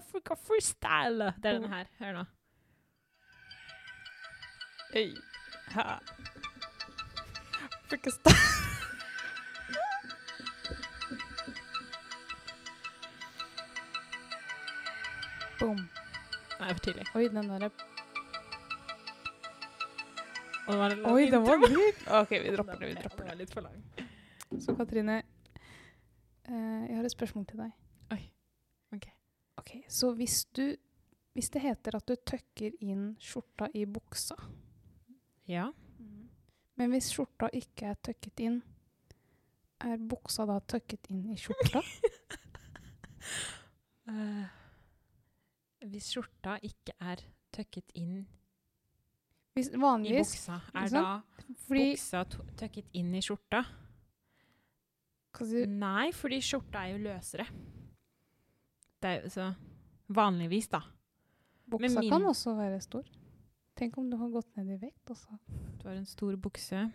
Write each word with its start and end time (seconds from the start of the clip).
frika, 0.00 0.34
frika, 0.34 0.34
freestyle. 0.34 1.32
Det 1.42 1.44
er 1.46 1.52
denne 1.52 1.68
her. 1.68 1.86
Hør 1.98 2.12
nå. 2.12 2.24
Hey. 4.92 5.14
Ha. 5.74 5.98
Boom. 15.58 15.76
Nei, 16.60 16.72
for 16.72 16.78
tidlig. 16.78 17.06
Oi, 17.14 17.28
den 17.28 17.48
derre 17.48 17.70
det 20.68 20.76
var 20.76 20.90
en 20.92 21.06
Oi, 21.06 21.30
den 21.30 21.42
var 21.46 21.56
myk. 21.62 22.00
OK, 22.12 22.30
vi 22.30 22.50
dropper 22.52 22.76
det. 22.80 22.88
Vi 22.88 22.94
dropper 22.94 23.16
den 23.16 23.24
det. 23.24 23.28
var 23.30 23.36
litt 23.40 23.54
for 23.54 23.60
lang. 23.64 23.78
Så 24.60 24.74
Katrine, 24.76 25.22
eh, 26.44 26.82
jeg 26.88 26.96
har 26.96 27.04
et 27.04 27.14
spørsmål 27.14 27.46
til 27.48 27.62
deg. 27.62 27.87
Så 29.88 30.12
hvis 30.16 30.44
du 30.56 30.76
Hvis 31.32 31.50
det 31.54 31.60
heter 31.62 31.94
at 31.94 32.06
du 32.08 32.16
tøkker 32.26 32.72
inn 32.82 33.12
skjorta 33.22 33.68
i 33.74 33.84
buksa, 33.86 34.34
Ja. 35.46 35.68
men 36.74 36.90
hvis 36.90 37.12
skjorta 37.12 37.46
ikke 37.54 37.86
er 37.92 37.94
tøkket 38.02 38.40
inn, 38.42 38.56
er 39.80 39.96
buksa 39.98 40.46
da 40.46 40.58
tøkket 40.58 41.06
inn 41.10 41.28
i 41.30 41.36
skjorta? 41.38 41.78
uh, 44.08 44.48
hvis 45.92 46.10
skjorta 46.10 46.58
ikke 46.66 46.96
er 46.98 47.22
tøkket 47.54 47.94
inn 47.94 48.26
Hvis, 49.54 49.70
i 49.70 49.78
buksa, 49.78 50.58
er 50.74 50.88
liksom, 50.88 51.06
da? 51.06 51.54
Fordi 51.68 51.86
buksa 51.92 52.24
tøkket 52.58 52.90
inn 52.98 53.14
i 53.14 53.22
skjorta? 53.22 53.62
Nei, 55.70 56.10
fordi 56.10 56.40
skjorta 56.42 56.82
er 56.82 56.96
jo 56.96 57.02
løsere. 57.06 57.46
Det 58.98 59.08
er 59.14 59.20
jo 59.22 59.28
så 59.30 59.52
Vanligvis, 60.08 60.68
da. 60.72 60.82
Buksa 61.68 62.00
min- 62.00 62.10
kan 62.10 62.24
også 62.24 62.54
være 62.56 62.80
stor. 62.80 63.04
Tenk 63.76 63.98
om 64.00 64.08
du 64.10 64.16
har 64.16 64.30
gått 64.32 64.56
ned 64.56 64.70
i 64.74 64.78
vekt. 64.86 65.10
også. 65.10 65.38
Du 65.78 65.88
har 65.88 65.94
en 65.96 66.06
stor 66.06 66.36
bukse. 66.36 66.90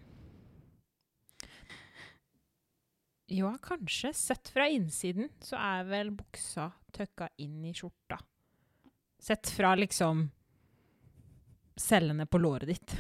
Ja, 3.26 3.58
kanskje. 3.62 4.14
Sett 4.14 4.50
fra 4.50 4.68
innsiden 4.70 5.30
så 5.42 5.56
er 5.58 5.84
vel 5.88 6.12
buksa 6.12 6.72
tøkka 6.94 7.30
inn 7.42 7.64
i 7.66 7.72
skjorta. 7.74 8.20
Sett 9.24 9.50
fra 9.50 9.76
liksom 9.80 10.26
cellene 11.80 12.26
på 12.28 12.38
låret 12.42 12.68
ditt. 12.68 12.96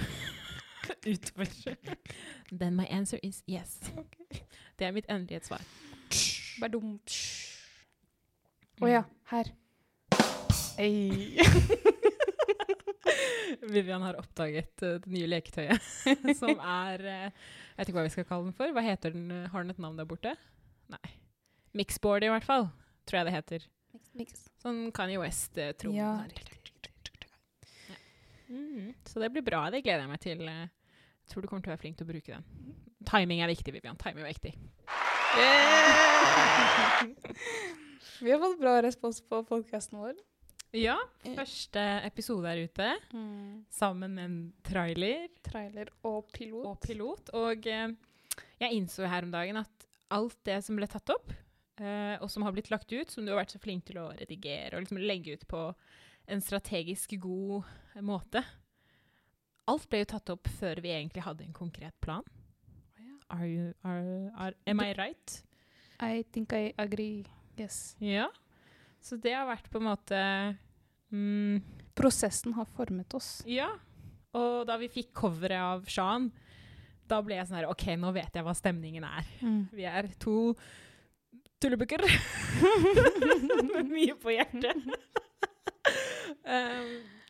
Utover. 1.06 1.50
Then 2.52 2.76
my 2.76 2.86
answer 2.88 3.20
is 3.24 3.44
yes. 3.48 3.80
Det 4.78 4.88
er 4.88 4.92
mitt 4.96 5.06
endelige 5.12 5.44
svar. 5.46 5.62
Badum. 6.62 6.96
Å 8.82 8.90
ja, 8.90 9.04
her. 9.30 9.52
Vivian 13.74 14.02
har 14.02 14.16
oppdaget 14.20 14.82
eh, 14.84 14.90
det 15.04 15.10
nye 15.12 15.28
leketøyet, 15.30 15.82
som 16.40 16.60
er 16.60 17.04
eh, 17.08 17.30
Jeg 17.30 17.78
vet 17.80 17.88
ikke 17.90 17.98
hva 18.00 18.06
vi 18.08 18.14
skal 18.14 18.28
kalle 18.30 18.46
den 18.50 18.56
for. 18.58 18.68
Hva 18.76 18.82
heter 18.86 19.10
den? 19.16 19.26
eh, 19.32 19.48
Har 19.54 19.60
den 19.64 19.72
et 19.74 19.80
navn 19.82 19.98
der 20.00 20.08
borte? 20.10 20.32
Nei. 20.92 21.10
Mixboard, 21.78 22.24
i 22.28 22.32
hvert 22.32 22.46
fall. 22.46 22.66
Tror 23.10 23.18
jeg 23.22 23.28
det 23.30 23.36
heter. 23.38 23.60
Sånn 24.62 24.80
Kanye 24.96 25.20
West-tro. 25.22 25.90
Ja. 25.96 26.12
Mm, 28.54 28.88
så 29.10 29.16
det 29.24 29.32
blir 29.34 29.44
bra. 29.46 29.62
Det 29.74 29.82
gleder 29.86 30.02
jeg 30.06 30.12
meg 30.12 30.22
til. 30.22 30.40
Jeg 30.46 30.70
tror 31.32 31.42
du 31.42 31.48
kommer 31.50 31.64
til 31.66 31.72
å 31.72 31.74
være 31.76 31.84
flink 31.86 31.96
til 32.00 32.06
å 32.08 32.12
bruke 32.12 32.32
den. 32.36 32.46
Timing 33.10 33.40
er 33.44 33.50
viktig, 33.52 33.72
Vivian. 33.76 33.98
Timing 34.00 34.24
er 34.28 34.32
viktig. 34.34 34.54
Vi 38.24 38.30
har 38.32 38.40
fått 38.40 38.60
bra 38.62 38.74
respons 38.86 39.18
på 39.28 39.36
podkasten 39.50 39.98
vår. 40.00 40.14
Ja, 40.74 40.96
første 41.22 41.82
episode 42.02 42.50
er 42.50 42.64
ute, 42.66 42.88
sammen 43.70 44.16
med 44.18 44.24
en 44.26 44.38
trailer. 44.66 45.28
Trailer 45.46 45.92
og 46.10 46.32
pilot. 46.34 46.66
og 46.66 46.80
pilot. 46.82 47.30
Og 47.38 47.68
eh, 47.70 47.94
jeg 48.58 48.80
innså 48.80 49.06
her 49.06 49.28
om 49.28 49.34
dagen 49.36 49.60
at 49.62 49.86
alt 50.18 50.40
det 50.50 50.58
som 50.66 50.80
ble 50.80 50.90
tatt 50.90 51.14
opp, 51.14 51.30
eh, 51.78 52.16
og 52.18 52.26
som 52.34 52.46
har 52.48 52.56
blitt 52.58 52.72
lagt 52.74 52.90
ut, 52.90 53.14
som 53.14 53.22
du 53.22 53.30
har 53.30 53.44
vært 53.44 53.54
så 53.54 53.62
flink 53.62 53.86
til 53.86 54.02
å 54.02 54.08
redigere 54.18 54.74
og 54.74 54.88
liksom 54.88 55.02
legge 55.04 55.38
ut 55.38 55.46
på 55.50 55.62
en 56.26 56.42
strategisk 56.42 57.18
god 57.22 57.70
måte 58.02 58.42
Alt 59.70 59.86
ble 59.92 60.02
jo 60.02 60.08
tatt 60.12 60.30
opp 60.34 60.48
før 60.58 60.82
vi 60.84 60.92
egentlig 60.92 61.22
hadde 61.24 61.46
en 61.46 61.56
konkret 61.56 61.96
plan. 62.04 62.26
Are 63.32 63.48
you, 63.48 63.70
are, 63.88 64.32
are, 64.36 64.56
am 64.68 64.82
I 64.84 64.92
right? 64.98 65.38
I 66.04 66.26
think 66.34 66.52
I 66.52 66.74
agree. 66.78 67.24
Yes. 67.56 67.96
Ja. 68.04 68.28
Så 69.00 69.16
det 69.20 69.32
har 69.36 69.48
vært 69.48 69.70
på 69.72 69.80
en 69.80 69.88
måte 69.88 70.20
mm, 71.14 71.62
Prosessen 71.94 72.56
har 72.58 72.70
formet 72.74 73.14
oss. 73.14 73.36
Ja. 73.50 73.70
Og 74.34 74.64
da 74.66 74.80
vi 74.82 74.90
fikk 74.90 75.12
coveret 75.14 75.62
av 75.62 75.86
Shan, 75.92 76.32
da 77.10 77.20
ble 77.22 77.38
jeg 77.38 77.50
sånn 77.50 77.60
her 77.60 77.70
OK, 77.70 77.86
nå 78.00 78.14
vet 78.16 78.34
jeg 78.34 78.46
hva 78.46 78.56
stemningen 78.58 79.06
er. 79.06 79.28
Vi 79.76 79.86
er 79.86 80.10
to 80.22 80.56
tullebukker 81.64 82.04
med 82.04 83.92
mye 83.96 84.16
på 84.20 84.34
hjertet. 84.34 84.82
um, 86.56 86.90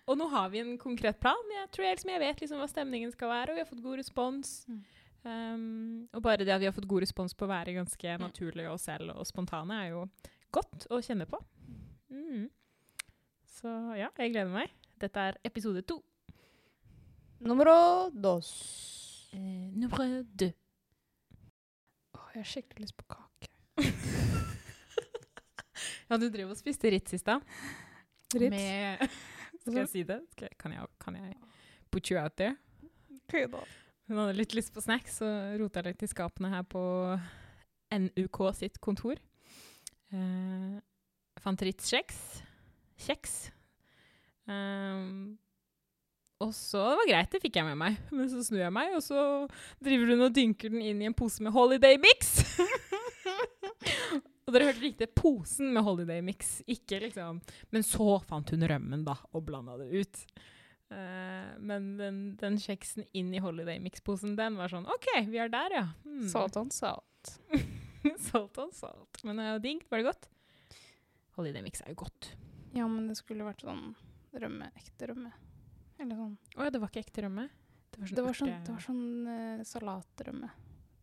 og 0.10 0.18
nå 0.20 0.28
har 0.32 0.50
vi 0.54 0.64
en 0.64 0.74
konkret 0.82 1.20
plan. 1.22 1.54
Jeg 1.58 1.70
tror 1.76 1.88
jeg, 1.88 2.00
liksom, 2.00 2.14
jeg 2.16 2.24
vet 2.24 2.44
liksom 2.44 2.64
hva 2.64 2.70
stemningen 2.72 3.14
skal 3.14 3.32
være, 3.32 3.52
og 3.52 3.60
vi 3.60 3.64
har 3.64 3.70
fått 3.70 3.86
god 3.86 4.00
respons. 4.02 4.56
Mm. 4.68 4.82
Um, 5.24 6.08
og 6.12 6.24
bare 6.26 6.44
det 6.44 6.52
at 6.52 6.60
vi 6.64 6.68
har 6.68 6.76
fått 6.76 6.90
god 6.90 7.06
respons 7.06 7.36
på 7.38 7.46
å 7.46 7.52
være 7.54 7.78
ganske 7.78 8.18
naturlige 8.20 8.74
oss 8.74 8.90
selv 8.90 9.14
og 9.16 9.28
spontane, 9.28 9.78
er 9.86 9.94
jo 9.94 10.08
godt 10.54 10.90
å 10.92 11.00
kjenne 11.04 11.28
på. 11.30 11.40
Mm. 12.12 12.50
Så 13.54 13.70
ja, 13.98 14.10
jeg 14.18 14.34
gleder 14.34 14.50
meg. 14.52 14.72
Dette 15.02 15.28
er 15.30 15.38
episode 15.46 15.84
to. 15.86 16.00
Numero 17.44 18.10
dos. 18.10 18.50
Eh, 19.36 19.70
nummer 19.78 20.24
deux. 20.40 20.54
Åh, 22.16 22.30
jeg 22.34 22.42
har 22.42 22.50
skikkelig 22.50 22.88
lyst 22.88 22.98
på 22.98 23.10
kake. 23.18 23.52
Ja, 26.10 26.18
du 26.20 26.28
drev 26.30 26.52
og 26.52 26.58
spiste 26.60 26.92
Ritz 26.94 27.16
i 27.16 27.18
stad. 27.18 27.42
Ritz? 28.36 28.52
Med 28.54 29.02
Skal 29.64 29.80
jeg 29.80 29.90
si 29.90 30.04
det? 30.06 30.20
Skal 30.36 30.50
jeg, 30.50 30.58
kan, 30.60 30.76
jeg, 30.76 30.90
kan 31.02 31.16
jeg 31.18 31.32
put 31.90 32.12
you 32.12 32.20
out 32.22 32.36
there? 32.38 32.54
Okay, 33.24 33.48
da. 33.50 33.64
Hun 34.12 34.20
hadde 34.20 34.36
litt 34.38 34.54
lyst 34.54 34.74
på 34.76 34.84
snacks, 34.84 35.18
så 35.24 35.30
rota 35.58 35.82
jeg 35.82 35.94
litt 35.96 36.06
i 36.06 36.12
skapene 36.12 36.52
her 36.54 36.66
på 36.70 36.84
NUK 37.96 38.40
sitt 38.60 38.78
kontor. 38.84 39.18
Eh, 40.14 40.76
fant 41.42 41.66
Ritz-kjeks. 41.66 42.20
Kjeks. 43.04 43.38
Um, 44.48 45.38
og 46.44 46.52
så 46.52 46.82
Det 46.92 47.00
var 47.00 47.08
greit, 47.08 47.30
det 47.32 47.42
fikk 47.44 47.60
jeg 47.60 47.68
med 47.70 47.80
meg. 47.80 48.00
Men 48.16 48.30
så 48.32 48.44
snur 48.46 48.64
jeg 48.64 48.76
meg, 48.76 48.96
og 48.98 49.04
så 49.06 49.20
driver 49.84 50.14
hun 50.14 50.28
og 50.28 50.36
dynker 50.36 50.74
den 50.74 50.84
inn 50.84 51.04
i 51.04 51.10
en 51.10 51.18
pose 51.18 51.44
med 51.46 51.56
Holiday 51.56 52.00
Mix. 52.02 52.36
og 54.46 54.56
dere 54.56 54.72
hørte 54.72 54.84
riktig. 54.84 55.10
Posen 55.16 55.72
med 55.76 55.86
Holiday 55.86 56.24
Mix. 56.26 56.58
Ikke 56.68 57.02
liksom 57.06 57.40
Men 57.74 57.88
så 57.88 58.18
fant 58.28 58.52
hun 58.54 58.68
rømmen, 58.70 59.06
da, 59.08 59.18
og 59.32 59.46
blanda 59.48 59.78
det 59.82 60.04
ut. 60.04 60.26
Uh, 60.94 61.56
men 61.64 61.96
den, 61.98 62.18
den 62.38 62.60
kjeksen 62.62 63.08
inn 63.18 63.32
i 63.34 63.42
Holiday 63.42 63.80
Mix-posen, 63.82 64.36
den 64.38 64.60
var 64.60 64.70
sånn 64.70 64.86
OK, 64.86 65.08
vi 65.32 65.40
er 65.42 65.50
der, 65.50 65.74
ja. 65.80 65.88
Hmm. 66.06 66.28
Salt 66.30 66.60
on 66.60 66.70
salt. 66.76 67.38
salt 68.30 68.60
on 68.62 68.74
salt. 68.76 69.24
Men 69.26 69.42
uh, 69.42 69.56
digg. 69.64 69.88
Var 69.90 70.04
det 70.04 70.12
godt? 70.12 70.30
Holiday 71.40 71.64
Mix 71.66 71.82
er 71.82 71.96
jo 71.96 72.04
godt. 72.04 72.34
Ja, 72.74 72.88
men 72.90 73.08
det 73.10 73.18
skulle 73.20 73.46
vært 73.46 73.64
sånn 73.66 73.94
rømme. 74.34 74.70
Ekte 74.80 75.12
rømme. 75.12 75.32
Eller 76.02 76.18
sånn. 76.18 76.38
Å 76.58 76.66
ja, 76.66 76.74
det 76.74 76.82
var 76.82 76.92
ikke 76.92 77.04
ekte 77.06 77.26
rømme? 77.28 77.48
Det 77.94 78.02
var 78.02 78.08
sånn, 78.08 78.16
Det 78.18 78.24
var 78.26 78.38
sånn, 78.38 78.54
det 78.66 78.74
var 78.74 78.86
sånn 78.88 79.04
uh, 79.30 79.66
salatrømme. 79.70 80.50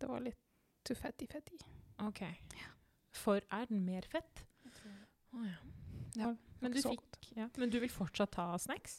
Det 0.01 0.09
var 0.11 0.25
litt 0.25 0.41
too 0.87 0.99
fatty 0.99 1.29
fatty. 1.31 1.61
OK. 2.03 2.25
For 3.15 3.45
er 3.55 3.69
den 3.71 3.85
mer 3.87 4.07
fett? 4.11 4.45
Å 5.31 5.45
ja. 5.47 5.59
Ja, 6.19 6.33
Men 6.59 6.75
du, 6.75 6.81
fikk, 6.83 7.31
ja. 7.37 7.47
Men 7.55 7.71
du 7.71 7.79
vil 7.79 7.93
fortsatt 7.93 8.33
ta 8.35 8.49
snacks? 8.59 8.99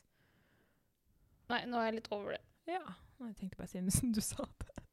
Nei, 1.51 1.65
nå 1.67 1.79
er 1.81 1.89
jeg 1.89 1.97
litt 1.99 2.11
over 2.15 2.37
det. 2.37 2.41
Ja. 2.71 2.83
Jeg 3.25 3.35
tenkte 3.41 3.59
bare 3.59 3.71
siden 3.71 4.13
du 4.15 4.21
sa 4.23 4.45
det. 4.63 4.85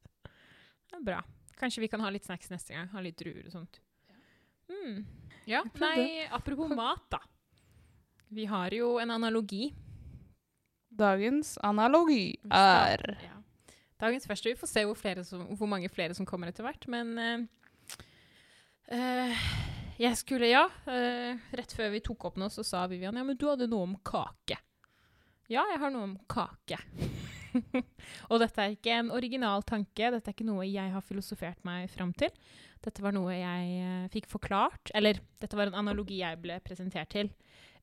Det 0.89 0.97
er 0.97 1.05
bra. 1.05 1.21
Kanskje 1.59 1.83
vi 1.83 1.89
kan 1.91 2.03
ha 2.03 2.11
litt 2.11 2.27
snacks 2.27 2.51
neste 2.51 2.75
gang. 2.75 2.89
Ha 2.91 3.03
litt 3.03 3.19
druer 3.19 3.45
og 3.45 3.53
sånt. 3.55 3.79
Mm. 4.69 5.05
Ja. 5.49 5.63
Nei, 5.81 6.27
apropos 6.35 6.71
mat, 6.81 7.05
da. 7.11 7.21
Vi 8.29 8.45
har 8.45 8.73
jo 8.73 8.99
en 9.01 9.11
analogi. 9.11 9.71
Dagens 10.89 11.57
analogi 11.65 12.37
er 12.53 13.01
Ja. 13.23 13.35
Dagens 13.99 14.27
første. 14.27 14.49
Vi 14.49 14.55
får 14.55 14.67
se 14.67 14.83
hvor, 14.85 14.95
flere 14.95 15.23
som, 15.23 15.41
hvor 15.57 15.67
mange 15.67 15.89
flere 15.89 16.13
som 16.13 16.25
kommer 16.25 16.47
etter 16.47 16.63
hvert. 16.63 16.85
Men 16.87 17.17
uh, 18.91 19.47
jeg 19.99 20.17
skulle, 20.17 20.47
ja 20.47 20.69
Uh, 20.85 21.35
Rett 21.51 21.73
før 21.73 21.89
vi 21.91 21.99
tok 22.05 22.29
opp 22.29 22.37
nå, 22.37 22.47
så 22.53 22.63
sa 22.63 22.85
Vivian 22.87 23.17
ja, 23.17 23.23
men 23.25 23.35
du 23.35 23.49
hadde 23.49 23.67
noe 23.67 23.89
om 23.89 23.97
kake. 24.05 24.59
Ja, 25.49 25.65
jeg 25.73 25.81
har 25.81 25.91
noe 25.91 26.11
om 26.11 26.17
kake. 26.29 26.77
og 28.29 28.39
dette 28.39 28.61
er 28.61 28.77
ikke 28.77 28.93
en 28.93 29.11
original 29.11 29.65
tanke, 29.65 30.13
dette 30.13 30.29
er 30.29 30.37
ikke 30.37 30.47
noe 30.47 30.69
jeg 30.69 30.93
har 30.93 31.01
filosofert 31.01 31.65
meg 31.65 31.89
fram 31.89 32.13
til. 32.13 32.29
Dette 32.85 33.01
var 33.03 33.11
noe 33.17 33.33
jeg 33.33 33.81
uh, 33.83 34.07
fikk 34.13 34.29
forklart, 34.31 34.93
eller 34.93 35.19
dette 35.41 35.57
var 35.57 35.73
en 35.73 35.81
analogi 35.81 36.21
jeg 36.21 36.39
ble 36.45 36.61
presentert 36.63 37.09
til 37.17 37.33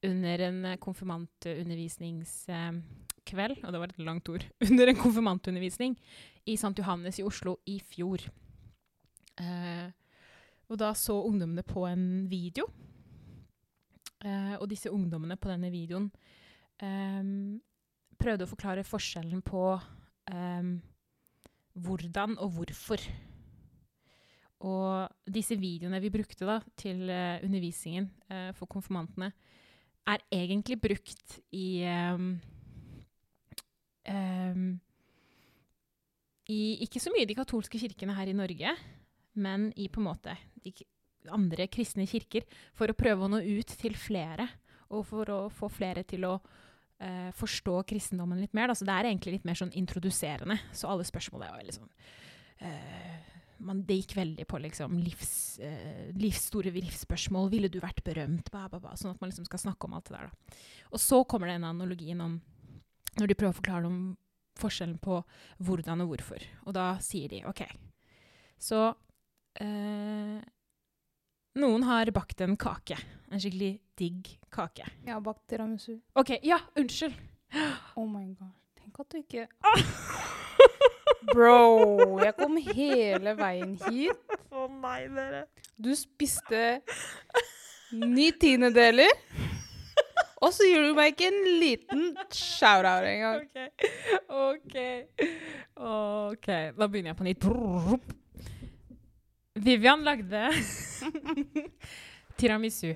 under 0.05 0.39
en 0.49 0.65
eh, 0.65 0.81
konfirmantundervisningskveld, 0.83 3.57
og 3.65 3.73
det 3.73 3.81
var 3.81 3.89
et 3.93 4.05
langt 4.05 4.29
ord, 4.29 4.45
under 4.69 4.87
en 4.89 5.01
konfirmantundervisning 5.01 5.97
i 6.47 6.55
St. 6.55 6.79
Johannes 6.79 7.21
i 7.21 7.27
Oslo 7.27 7.57
i 7.67 7.81
fjor. 7.81 8.19
Eh, 9.41 9.89
og 10.67 10.81
da 10.81 10.91
så 10.99 11.15
ungdommene 11.23 11.63
på 11.67 11.85
en 11.87 12.27
video. 12.31 12.67
Eh, 14.25 14.57
og 14.59 14.69
disse 14.71 14.91
ungdommene 14.91 15.37
på 15.39 15.51
denne 15.53 15.71
videoen 15.71 16.11
eh, 16.83 17.23
prøvde 18.17 18.47
å 18.47 18.51
forklare 18.51 18.87
forskjellen 18.87 19.43
på 19.47 19.63
ehm, 20.33 20.77
hvordan 21.85 22.39
og 22.43 22.55
hvorfor. 22.57 23.03
Og 24.67 25.29
disse 25.29 25.59
videoene 25.61 26.01
vi 26.01 26.13
brukte 26.13 26.49
da 26.49 26.59
til 26.81 27.05
eh, 27.13 27.45
undervisningen 27.45 28.09
eh, 28.33 28.51
for 28.57 28.71
konfirmantene, 28.73 29.31
er 30.07 30.23
egentlig 30.33 30.79
brukt 30.81 31.39
i 31.57 31.85
um, 32.15 32.29
um, 34.09 34.69
i 36.47 36.61
ikke 36.85 37.03
så 37.03 37.11
mye 37.15 37.27
de 37.27 37.35
katolske 37.35 37.81
kirkene 37.81 38.15
her 38.15 38.31
i 38.31 38.37
Norge, 38.37 38.77
men 39.35 39.73
i 39.77 39.89
på 39.91 40.01
en 40.01 40.09
måte 40.13 40.37
andre 41.35 41.67
kristne 41.67 42.07
kirker, 42.07 42.47
for 42.77 42.91
å 42.91 42.97
prøve 42.99 43.27
å 43.27 43.31
nå 43.33 43.41
ut 43.43 43.73
til 43.81 43.97
flere, 43.99 44.47
og 44.95 45.03
for 45.09 45.33
å 45.35 45.41
få 45.51 45.67
flere 45.73 46.05
til 46.07 46.29
å 46.29 46.37
uh, 46.39 47.31
forstå 47.35 47.81
kristendommen 47.91 48.39
litt 48.39 48.55
mer. 48.55 48.71
Da. 48.71 48.79
Så 48.79 48.87
det 48.87 48.95
er 48.95 49.11
egentlig 49.11 49.39
litt 49.39 49.49
mer 49.49 49.59
sånn 49.59 49.75
introduserende, 49.75 50.61
så 50.71 50.93
alle 50.93 51.07
spørsmål 51.09 51.49
er 51.49 51.59
veldig 51.59 51.77
sånn 51.81 51.91
eh, 52.63 53.36
man, 53.59 53.85
Det 53.87 53.97
gikk 54.01 54.17
veldig 54.17 54.47
på 54.49 54.61
liksom 54.63 54.99
livs, 54.99 55.59
eh, 55.59 56.13
livs, 56.17 56.49
store 56.51 56.73
livsspørsmål. 56.75 57.51
Ville 57.53 57.71
du 57.73 57.81
vært 57.81 58.03
berømt? 58.05 58.51
Ba, 58.53 58.67
ba, 58.69 58.81
ba, 58.83 58.97
sånn 58.97 59.15
at 59.15 59.21
man 59.21 59.31
liksom 59.31 59.47
skal 59.49 59.63
snakke 59.67 59.89
om 59.89 59.97
alt 59.97 60.11
det 60.11 60.17
der. 60.19 60.31
Da. 60.31 60.61
Og 60.93 61.03
så 61.03 61.23
kommer 61.25 61.53
den 61.53 61.65
analogien 61.65 62.21
om 62.21 62.41
Når 63.17 63.31
de 63.31 63.35
prøver 63.35 63.55
å 63.55 63.57
forklare 63.57 63.89
om 63.89 64.01
forskjellen 64.61 64.99
på 65.01 65.23
hvordan 65.65 66.03
og 66.05 66.11
hvorfor. 66.11 66.43
Og 66.67 66.75
da 66.77 66.99
sier 67.01 67.31
de 67.33 67.39
OK, 67.49 67.63
så 68.61 68.91
eh, 69.61 70.43
Noen 71.57 71.87
har 71.89 72.13
bakt 72.13 72.43
en 72.45 72.59
kake. 72.61 72.99
En 73.33 73.41
skikkelig 73.41 73.79
digg 73.97 74.29
kake. 74.53 74.85
Jeg 75.07 75.15
har 75.15 75.23
bakt 75.25 75.47
tiramisu. 75.49 75.97
OK, 76.13 76.35
ja, 76.45 76.61
unnskyld. 76.77 77.17
Oh 77.97 78.05
my 78.05 78.27
god. 78.37 78.53
Tenk 78.77 79.01
at 79.01 79.15
du 79.15 79.23
ikke 79.23 79.47
Bro, 81.33 82.21
jeg 82.23 82.35
kom 82.39 82.57
hele 82.71 83.35
veien 83.39 83.75
hit. 83.87 84.37
Å 84.53 84.67
nei, 84.71 85.07
dere. 85.13 85.45
Du 85.77 85.91
spiste 85.99 86.81
ni 87.93 88.31
tiendedeler. 88.37 89.13
Og 90.45 90.53
så 90.53 90.67
gir 90.69 90.85
du 90.85 90.93
meg 90.97 91.15
ikke 91.15 91.31
en 91.31 91.47
liten 91.61 92.03
shout-out 92.35 93.07
engang. 93.09 93.47
OK. 93.47 93.57
OK. 94.29 94.77
OK. 95.81 96.49
Da 96.77 96.89
begynner 96.93 97.15
jeg 97.15 97.19
på 97.19 97.27
nytt. 97.27 97.47
Vivian 99.67 100.05
lagde 100.05 100.51
tiramisu. 102.39 102.93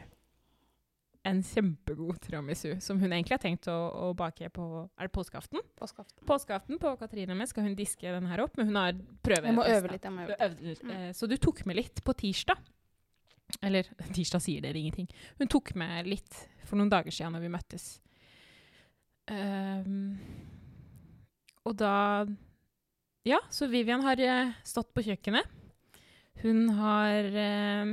En 1.28 1.42
kjempegod 1.44 2.16
tiramisu 2.24 2.78
som 2.80 2.96
hun 3.00 3.12
egentlig 3.12 3.34
har 3.36 3.42
tenkt 3.42 3.66
å, 3.68 3.74
å 3.76 4.06
bake 4.16 4.48
på 4.56 4.64
Er 4.96 5.08
det 5.08 5.12
påskeaften? 5.12 5.60
Påskeaften. 5.76 6.24
Påskeaften 6.24 6.78
på 6.80 6.94
Katrine 6.96 7.36
med 7.36 7.50
skal 7.50 7.66
hun 7.66 7.74
diske 7.76 8.08
den 8.08 8.28
her 8.30 8.40
opp, 8.46 8.56
men 8.56 8.70
hun 8.70 8.78
har 8.80 8.94
prøve. 9.20 9.50
Jeg 9.50 9.56
må 9.58 9.66
øve 9.68 9.90
litt. 9.92 10.06
jeg 10.08 10.14
må 10.16 10.24
øve 10.24 10.54
litt. 10.64 10.80
litt. 10.80 10.84
Eh, 10.96 11.10
Så 11.16 11.28
du 11.28 11.36
tok 11.36 11.60
med 11.68 11.76
litt 11.76 12.00
på 12.06 12.14
tirsdag. 12.16 12.56
Eller 13.60 13.84
tirsdag 14.16 14.40
sier 14.46 14.64
dere 14.64 14.80
ingenting. 14.80 15.10
Hun 15.36 15.50
tok 15.52 15.74
med 15.76 16.08
litt 16.08 16.40
for 16.64 16.80
noen 16.80 16.92
dager 16.92 17.12
siden 17.12 17.36
når 17.36 17.44
vi 17.44 17.52
møttes. 17.52 17.90
Um, 19.30 20.16
og 21.68 21.76
da 21.78 22.24
Ja, 23.28 23.38
så 23.52 23.68
Vivian 23.68 24.02
har 24.06 24.18
eh, 24.24 24.54
stått 24.64 24.94
på 24.96 25.04
kjøkkenet. 25.04 25.44
Hun 26.40 26.70
har 26.78 27.28
eh, 27.36 27.92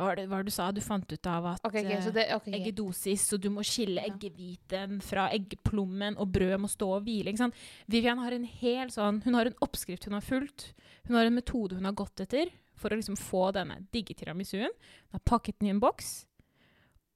Hva 0.00 0.06
var 0.08 0.16
det, 0.16 0.22
hva 0.30 0.38
du 0.40 0.48
sa? 0.48 0.70
Du 0.72 0.80
fant 0.80 1.04
ut 1.12 1.28
av 1.28 1.46
at 1.50 1.66
okay, 1.68 1.82
okay, 1.84 1.98
så 2.00 2.08
eh, 2.08 2.14
det, 2.16 2.22
ok, 2.32 2.46
ok. 2.48 2.54
eggedosis, 2.56 3.24
så 3.28 3.36
du 3.36 3.50
må 3.52 3.60
skille 3.68 4.00
eggehviten 4.08 5.02
fra 5.04 5.26
eggplommen, 5.36 6.16
og 6.16 6.30
brød 6.32 6.54
må 6.62 6.70
stå 6.72 6.88
og 6.96 7.04
hvile. 7.04 7.28
ikke 7.28 7.42
sant? 7.42 7.58
Vivian 7.92 8.22
har 8.22 8.32
en 8.32 8.46
hel 8.48 8.88
sånn, 8.94 9.20
hun 9.26 9.36
har 9.36 9.50
en 9.50 9.58
oppskrift 9.60 10.08
hun 10.08 10.16
har 10.16 10.24
fulgt, 10.24 10.70
hun 11.04 11.18
har 11.18 11.28
en 11.28 11.36
metode 11.36 11.76
hun 11.76 11.84
har 11.84 11.98
gått 12.00 12.24
etter 12.24 12.48
for 12.80 12.88
å 12.88 12.96
liksom 12.96 13.18
få 13.20 13.50
denne 13.52 13.76
digge 13.92 14.16
tiramisuen. 14.16 14.72
Hun 14.72 15.18
har 15.18 15.26
pakket 15.28 15.60
den 15.60 15.68
i 15.68 15.74
en 15.74 15.82
boks, 15.84 16.14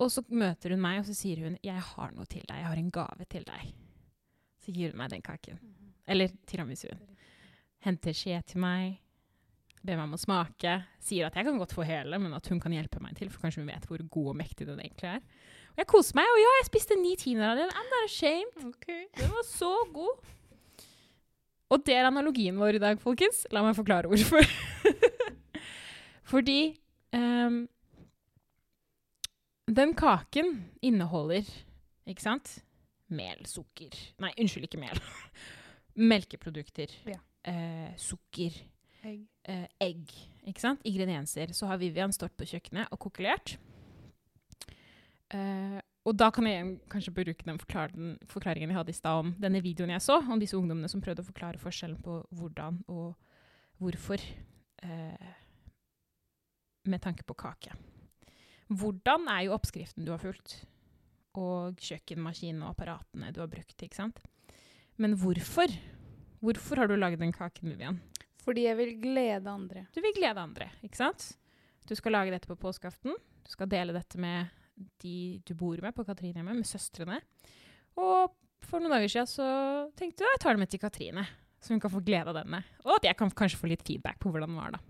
og 0.04 0.12
så 0.12 0.25
møter 0.28 0.75
hun 0.75 0.84
meg, 0.84 1.00
og 1.00 1.08
så 1.08 1.16
sier 1.16 1.40
hun 1.40 1.56
'Jeg 1.62 1.81
har 1.81 2.12
noe 2.12 2.26
til 2.26 2.44
deg. 2.44 2.58
Jeg 2.58 2.69
har 2.69 2.76
en 2.76 2.90
gave 2.90 3.25
til 3.31 3.44
deg.' 3.48 3.72
Så 4.60 4.72
gir 4.72 4.90
hun 4.90 4.98
meg 4.98 5.10
den 5.10 5.22
kaken. 5.22 5.58
Eller 6.06 6.28
tiramisuen. 6.46 7.00
Henter 7.81 8.12
skje 8.12 8.42
til 8.44 8.60
meg, 8.60 8.98
ber 9.84 9.98
meg 9.98 10.06
om 10.08 10.16
å 10.16 10.20
smake. 10.20 10.76
Sier 11.04 11.28
at 11.28 11.36
jeg 11.38 11.46
kan 11.46 11.58
godt 11.60 11.75
få 11.76 11.84
hele, 11.86 12.19
men 12.20 12.34
at 12.36 12.48
hun 12.50 12.60
kan 12.62 12.72
hjelpe 12.75 13.02
meg 13.04 13.16
til, 13.19 13.31
for 13.32 13.44
kanskje 13.44 13.62
hun 13.62 13.70
vet 13.72 13.84
hvor 13.88 14.04
god 14.16 14.31
og 14.32 14.38
mektig 14.40 14.69
den 14.69 14.81
egentlig 14.82 15.10
er. 15.16 15.26
Og 15.75 15.82
jeg 15.82 15.90
koser 15.90 16.19
meg, 16.19 16.31
og 16.31 16.40
ja, 16.40 16.54
jeg 16.60 16.69
spiste 16.70 16.96
ni 17.00 17.12
tiender 17.20 17.50
av 17.50 17.60
den. 17.60 17.72
I'm 17.75 17.90
not 17.92 18.06
ashamed. 18.06 18.76
Den 19.19 19.32
var 19.34 19.46
så 19.48 19.72
god. 19.92 20.32
Og 21.75 21.82
det 21.84 21.96
er 21.96 22.06
analogien 22.06 22.58
vår 22.60 22.78
i 22.78 22.82
dag, 22.82 23.00
folkens. 23.02 23.42
La 23.52 23.64
meg 23.64 23.75
forklare 23.76 24.10
hvorfor. 24.10 24.46
Fordi 26.32 26.60
um, 27.16 27.64
den 29.66 29.94
kaken 29.98 30.54
inneholder, 30.84 31.48
ikke 32.06 32.22
sant, 32.22 32.58
mel, 33.14 33.42
sukker 33.48 33.96
Nei, 34.22 34.31
unnskyld, 34.40 34.69
ikke 34.69 34.81
mel. 34.81 35.02
Melkeprodukter. 36.12 36.94
Ja. 37.08 37.19
eh, 37.50 37.90
sukker 38.00 38.56
Egg. 39.05 39.25
eh, 39.45 39.67
egg, 39.85 40.12
ikke 40.49 40.62
sant? 40.62 40.85
Ingredienser. 40.89 41.53
Så 41.53 41.69
har 41.69 41.81
Vivian 41.81 42.12
stått 42.15 42.37
på 42.39 42.47
kjøkkenet 42.49 42.93
og 42.93 43.01
kokkelert. 43.05 43.56
Eh, 45.35 45.81
og 46.05 46.17
da 46.21 46.29
kan 46.35 46.47
jeg 46.49 46.75
kanskje 46.93 47.15
bruke 47.17 47.47
den, 47.47 47.59
forklaringen 48.29 48.73
jeg 48.73 48.77
hadde 48.77 48.93
i 48.93 48.97
stad 48.97 49.23
om 49.23 49.33
denne 49.41 49.62
videoen 49.65 49.95
jeg 49.95 50.05
så, 50.05 50.19
om 50.21 50.41
disse 50.41 50.56
ungdommene 50.56 50.91
som 50.93 51.01
prøvde 51.05 51.25
å 51.25 51.29
forklare 51.31 51.61
forskjellen 51.61 51.97
på 52.05 52.19
hvordan 52.37 52.83
og 52.93 53.15
hvorfor 53.81 54.21
eh, 54.85 55.33
med 56.85 57.03
tanke 57.03 57.25
på 57.25 57.37
kake. 57.41 57.73
Hvordan 58.69 59.29
er 59.33 59.47
jo 59.47 59.56
oppskriften 59.56 60.05
du 60.05 60.12
har 60.12 60.21
fulgt, 60.21 60.62
og 61.35 61.81
kjøkkenmaskinen 61.83 62.63
og 62.63 62.75
apparatene 62.75 63.32
du 63.34 63.41
har 63.43 63.51
brukt, 63.51 63.75
ikke 63.82 63.96
sant? 63.96 64.20
Men 65.01 65.17
hvorfor? 65.19 65.73
Hvorfor 66.44 66.79
har 66.79 66.87
du 66.87 66.94
laget 67.01 67.23
den 67.23 67.32
kaken, 67.34 67.73
Vivian? 67.73 67.99
Fordi 68.44 68.67
jeg 68.67 68.77
vil 68.77 68.94
glede 69.01 69.48
andre. 69.51 69.86
Du 69.94 70.01
vil 70.05 70.15
glede 70.17 70.41
andre, 70.43 70.69
ikke 70.84 71.01
sant? 71.01 71.31
Du 71.89 71.94
skal 71.96 72.13
lage 72.17 72.32
dette 72.34 72.48
på 72.51 72.56
påskeaften. 72.60 73.17
Du 73.44 73.51
skal 73.53 73.69
dele 73.72 73.94
dette 73.96 74.20
med 74.20 74.53
de 75.05 75.41
du 75.46 75.55
bor 75.56 75.79
med 75.84 75.94
på 75.96 76.05
Katrinehjemmet, 76.05 76.56
med 76.58 76.67
søstrene. 76.69 77.20
Og 78.01 78.32
for 78.65 78.81
noen 78.82 78.94
dager 78.96 79.13
siden 79.13 79.29
så 79.31 79.46
tenkte 79.96 80.24
jeg 80.24 80.34
jeg 80.34 80.43
tar 80.43 80.56
det 80.56 80.63
med 80.65 80.70
til 80.72 80.81
Katrine, 80.82 81.24
så 81.63 81.74
hun 81.74 81.81
kan 81.82 81.93
få 81.93 82.01
glede 82.05 82.32
av 82.32 82.39
denne. 82.41 82.63
Og 82.84 82.96
at 82.98 83.06
jeg 83.08 83.17
kan 83.20 83.31
kanskje 83.31 83.60
få 83.60 83.70
litt 83.70 83.84
feedback 83.86 84.19
på 84.22 84.32
hvordan 84.32 84.51
den 84.53 84.60
var, 84.60 84.74
da. 84.77 84.82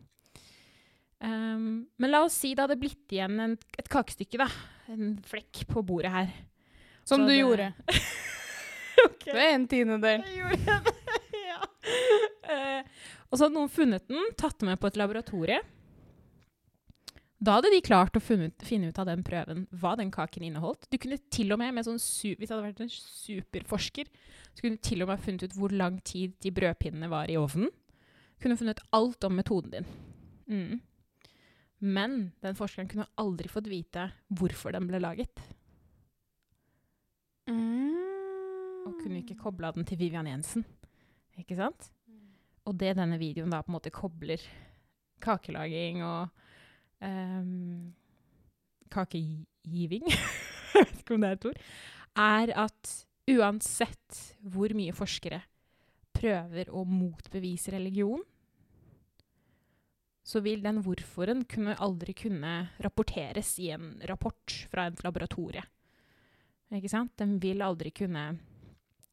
Um, 1.25 1.87
men 1.99 2.11
la 2.11 2.21
oss 2.27 2.37
si 2.37 2.51
det 2.55 2.65
hadde 2.67 2.77
blitt 2.81 3.13
igjen 3.15 3.39
en, 3.41 3.55
et 3.79 3.89
kakestykke, 3.93 4.41
da. 4.43 4.49
En 4.93 5.15
flekk 5.25 5.65
på 5.71 5.83
bordet 5.87 6.11
her. 6.13 6.33
Som 7.05 7.23
Så 7.23 7.29
du 7.29 7.33
det- 7.33 7.39
gjorde. 7.43 7.71
okay. 9.09 9.31
Det 9.33 9.41
er 9.45 9.55
en 9.55 9.69
tiendedel. 9.71 10.25
Jeg 10.27 10.43
gjorde 10.43 10.61
det. 10.65 10.95
Eh, 12.51 12.83
og 13.31 13.39
så 13.39 13.47
hadde 13.47 13.57
noen 13.57 13.73
funnet 13.73 14.05
den, 14.11 14.35
tatt 14.39 14.59
den 14.61 14.71
med 14.71 14.81
på 14.81 14.91
et 14.91 14.99
laboratorie. 15.01 15.61
Da 17.45 17.59
hadde 17.59 17.73
de 17.75 17.83
klart 17.85 18.17
å 18.17 18.23
funnet, 18.23 18.63
finne 18.65 18.89
ut 18.89 18.99
av 19.01 19.09
den 19.09 19.25
prøven 19.27 19.67
hva 19.77 19.95
den 20.01 20.13
kaken 20.15 20.47
inneholdt. 20.47 20.87
Du 20.89 20.97
kunne 21.01 21.19
til 21.35 21.53
og 21.53 21.61
med, 21.61 21.75
med 21.77 21.85
sånn 21.87 21.99
Hvis 22.01 22.23
jeg 22.23 22.51
hadde 22.53 22.65
vært 22.65 22.85
en 22.85 22.93
superforsker, 22.95 24.09
så 24.55 24.63
kunne 24.63 24.79
du 24.79 24.87
til 24.87 25.05
og 25.05 25.11
med 25.11 25.25
funnet 25.25 25.45
ut 25.45 25.57
hvor 25.59 25.75
lang 25.75 25.99
tid 26.07 26.37
de 26.45 26.53
brødpinnene 26.55 27.11
var 27.13 27.33
i 27.33 27.37
ovnen. 27.41 27.73
Kunne 28.41 28.59
funnet 28.61 28.81
alt 28.97 29.27
om 29.27 29.37
metoden 29.37 29.75
din. 29.75 29.91
Mm. 30.49 30.81
Men 31.85 32.17
den 32.45 32.57
forskeren 32.57 32.89
kunne 32.89 33.11
aldri 33.21 33.51
fått 33.53 33.69
vite 33.69 34.09
hvorfor 34.33 34.73
den 34.73 34.89
ble 34.89 35.03
laget. 35.03 35.43
Mm. 37.51 38.87
Og 38.89 38.97
kunne 39.03 39.21
ikke 39.21 39.41
kobla 39.41 39.73
den 39.75 39.85
til 39.89 40.01
Vivian 40.01 40.29
Jensen. 40.31 40.65
Ikke 41.41 41.59
sant? 41.59 41.91
Og 42.65 42.77
det 42.81 42.95
denne 42.99 43.19
videoen 43.21 43.53
da 43.53 43.61
på 43.63 43.73
en 43.73 43.77
måte 43.77 43.93
kobler 43.95 44.43
kakelaging 45.25 46.03
og 46.05 46.29
um, 47.05 47.93
kakegiving 48.93 50.09
Jeg 50.75 50.89
vet 50.89 51.03
ikke 51.05 51.15
om 51.15 51.23
det 51.23 51.29
er 51.29 51.37
et 51.37 51.49
ord. 51.51 51.59
Er 52.19 52.53
at 52.65 52.95
uansett 53.31 54.23
hvor 54.43 54.73
mye 54.75 54.95
forskere 54.97 55.39
prøver 56.15 56.71
å 56.75 56.83
motbevise 56.89 57.75
religion, 57.75 58.23
så 60.25 60.41
vil 60.43 60.65
den 60.65 60.81
hvorforen 60.83 61.45
kunne 61.47 61.77
aldri 61.85 62.15
kunne 62.17 62.57
rapporteres 62.83 63.53
i 63.63 63.69
en 63.77 63.93
rapport 64.09 64.57
fra 64.73 64.89
et 64.89 65.05
laboratorie. 65.05 65.63
Ikke 66.75 66.91
sant? 66.91 67.13
Den 67.21 67.37
vil 67.39 67.63
aldri 67.63 67.93
kunne 67.95 68.33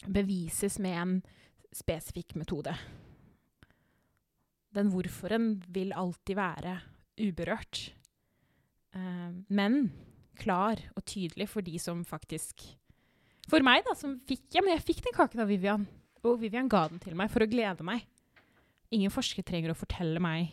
bevises 0.07 0.79
med 0.81 0.97
en 0.97 1.15
spesifikk 1.75 2.33
metode. 2.39 2.73
Den 4.75 4.91
hvorforen 4.93 5.57
vil 5.73 5.91
alltid 5.97 6.37
være 6.39 6.77
uberørt. 7.21 7.81
Eh, 8.95 9.31
men 9.51 9.81
klar 10.39 10.79
og 10.95 11.03
tydelig 11.05 11.49
for 11.51 11.61
de 11.65 11.77
som 11.79 12.05
faktisk 12.07 12.63
For 13.51 13.63
meg, 13.65 13.83
da, 13.87 13.93
som 13.97 14.15
fikk 14.27 14.45
Ja, 14.55 14.61
men 14.63 14.73
jeg 14.77 14.83
fikk 14.87 15.01
den 15.05 15.15
kaken 15.17 15.41
av 15.43 15.49
Vivian. 15.51 15.87
Og 16.23 16.39
Vivian 16.39 16.69
ga 16.71 16.85
den 16.87 16.99
til 17.03 17.15
meg 17.17 17.31
for 17.33 17.43
å 17.43 17.49
glede 17.49 17.83
meg. 17.83 18.03
Ingen 18.93 19.11
forsker 19.11 19.43
trenger 19.47 19.71
å 19.73 19.77
fortelle 19.79 20.19
meg 20.23 20.51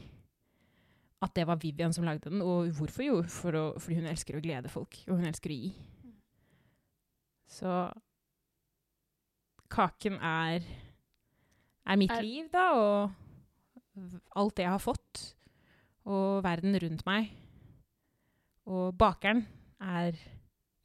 at 1.23 1.33
det 1.35 1.45
var 1.49 1.59
Vivian 1.59 1.93
som 1.95 2.05
lagde 2.07 2.31
den. 2.31 2.41
Og 2.43 2.71
hvorfor? 2.79 3.03
Jo, 3.05 3.17
for 3.27 3.55
å, 3.59 3.65
fordi 3.83 3.99
hun 3.99 4.07
elsker 4.11 4.39
å 4.39 4.43
glede 4.43 4.71
folk, 4.71 5.01
og 5.09 5.19
hun 5.19 5.27
elsker 5.27 5.51
å 5.51 5.57
gi. 5.59 5.73
Så 7.51 7.73
kaken 9.73 10.19
er, 10.25 10.63
er 11.87 11.97
mitt 12.01 12.11
Er- 12.15 12.23
liv, 12.23 12.47
da, 12.53 12.67
og 12.79 13.11
alt 14.39 14.57
det 14.59 14.67
jeg 14.67 14.75
har 14.75 14.83
fått. 14.83 15.25
Og 16.09 16.43
verden 16.45 16.77
rundt 16.83 17.05
meg. 17.09 17.33
Og 18.69 18.93
bakeren 18.99 19.45
er 19.81 20.17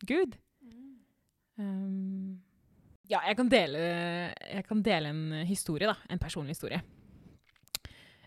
Gud. 0.08 0.36
Um, 1.60 2.42
ja, 3.12 3.20
jeg 3.28 3.38
kan, 3.38 3.50
dele, 3.52 3.80
jeg 4.34 4.66
kan 4.68 4.82
dele 4.84 5.12
en 5.14 5.24
historie, 5.48 5.90
da. 5.90 5.96
En 6.12 6.22
personlig 6.22 6.56
historie. 6.58 6.80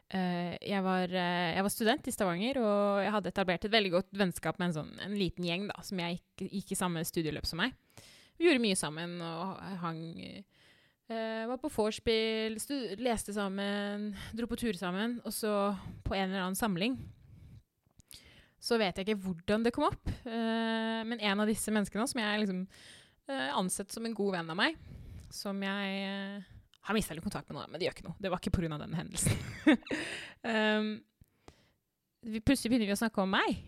Uh, 0.06 0.54
jeg, 0.62 0.82
var, 0.86 1.10
uh, 1.10 1.48
jeg 1.56 1.64
var 1.66 1.72
student 1.72 2.06
i 2.06 2.14
Stavanger, 2.14 2.60
og 2.62 3.00
jeg 3.02 3.14
hadde 3.16 3.32
etablert 3.32 3.64
et 3.66 3.72
veldig 3.72 3.94
godt 3.96 4.12
vennskap 4.20 4.60
med 4.60 4.70
en, 4.70 4.76
sånn, 4.76 4.92
en 5.02 5.16
liten 5.18 5.48
gjeng 5.48 5.66
da, 5.72 5.80
som 5.84 6.02
jeg 6.04 6.20
gikk, 6.20 6.46
gikk 6.60 6.76
i 6.76 6.78
samme 6.78 7.02
studieløp 7.08 7.48
som 7.48 7.64
meg. 7.64 7.74
Vi 8.36 8.46
gjorde 8.46 8.62
mye 8.62 8.76
sammen 8.78 9.16
og 9.24 9.56
hang 9.80 10.02
eh, 11.12 11.44
Var 11.48 11.60
på 11.62 11.70
vorspiel, 11.72 12.56
leste 13.02 13.34
sammen, 13.36 14.10
dro 14.36 14.48
på 14.50 14.58
tur 14.60 14.78
sammen. 14.78 15.18
Og 15.24 15.34
så, 15.34 15.52
på 16.04 16.16
en 16.16 16.28
eller 16.30 16.46
annen 16.46 16.58
samling, 16.58 16.98
så 18.62 18.78
vet 18.80 18.98
jeg 18.98 19.06
ikke 19.06 19.22
hvordan 19.26 19.66
det 19.66 19.72
kom 19.76 19.86
opp. 19.88 20.10
Uh, 20.26 21.02
men 21.06 21.20
en 21.20 21.42
av 21.42 21.50
disse 21.50 21.70
menneskene 21.70 22.06
som 22.10 22.22
jeg 22.22 22.42
liksom 22.42 22.62
uh, 23.30 23.50
ansett 23.60 23.92
som 23.94 24.06
en 24.08 24.16
god 24.16 24.38
venn 24.38 24.52
av 24.52 24.58
meg, 24.58 24.78
som 25.30 25.60
jeg 25.62 26.42
har 26.86 26.94
mista 26.94 27.14
litt 27.14 27.26
kontakt 27.26 27.50
med 27.50 27.58
nå, 27.58 27.66
men 27.68 27.78
det 27.78 27.86
gjør 27.86 27.96
ikke 27.98 28.08
noe. 28.08 28.18
Det 28.22 28.32
var 28.32 28.42
ikke 28.42 28.54
pga. 28.56 28.78
den 28.80 28.98
hendelsen. 28.98 29.38
um, 30.50 30.90
plutselig 32.46 32.72
begynner 32.72 32.90
vi 32.90 32.96
å 32.96 33.00
snakke 33.02 33.22
om 33.22 33.34
meg, 33.34 33.58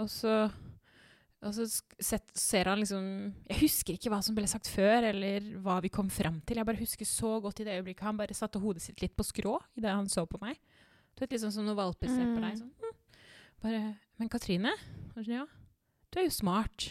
og 0.00 0.08
så, 0.10 0.46
og 1.46 1.54
så 1.54 2.18
ser 2.36 2.68
han 2.70 2.80
liksom 2.82 3.06
Jeg 3.48 3.60
husker 3.60 3.96
ikke 3.96 4.10
hva 4.12 4.20
som 4.24 4.36
ble 4.36 4.46
sagt 4.50 4.68
før, 4.70 5.08
eller 5.12 5.46
hva 5.64 5.78
vi 5.84 5.92
kom 5.92 6.10
fram 6.12 6.40
til. 6.46 6.60
Jeg 6.60 6.68
bare 6.68 6.80
husker 6.80 7.08
så 7.08 7.36
godt 7.44 7.62
i 7.62 7.68
det 7.68 7.78
øyeblikket 7.78 8.06
han 8.08 8.18
bare 8.18 8.36
satte 8.36 8.60
hodet 8.62 8.84
sitt 8.84 9.00
litt 9.02 9.16
på 9.16 9.26
skrå 9.26 9.56
idet 9.78 9.94
han 9.94 10.10
så 10.10 10.26
på 10.28 10.40
meg. 10.42 10.58
Du 11.16 11.24
vet, 11.24 11.32
liksom 11.32 11.52
som 11.54 11.64
når 11.64 11.78
valper 11.78 12.12
ser 12.12 12.28
på 12.28 12.42
deg. 12.42 12.52
Mm. 12.52 12.60
sånn. 12.60 12.72
«Hm». 12.82 13.22
Bare 13.64 13.82
Men 14.20 14.28
Katrine? 14.32 14.72
Ja, 15.24 15.46
du 16.12 16.18
er 16.20 16.26
jo 16.28 16.32
smart. 16.32 16.90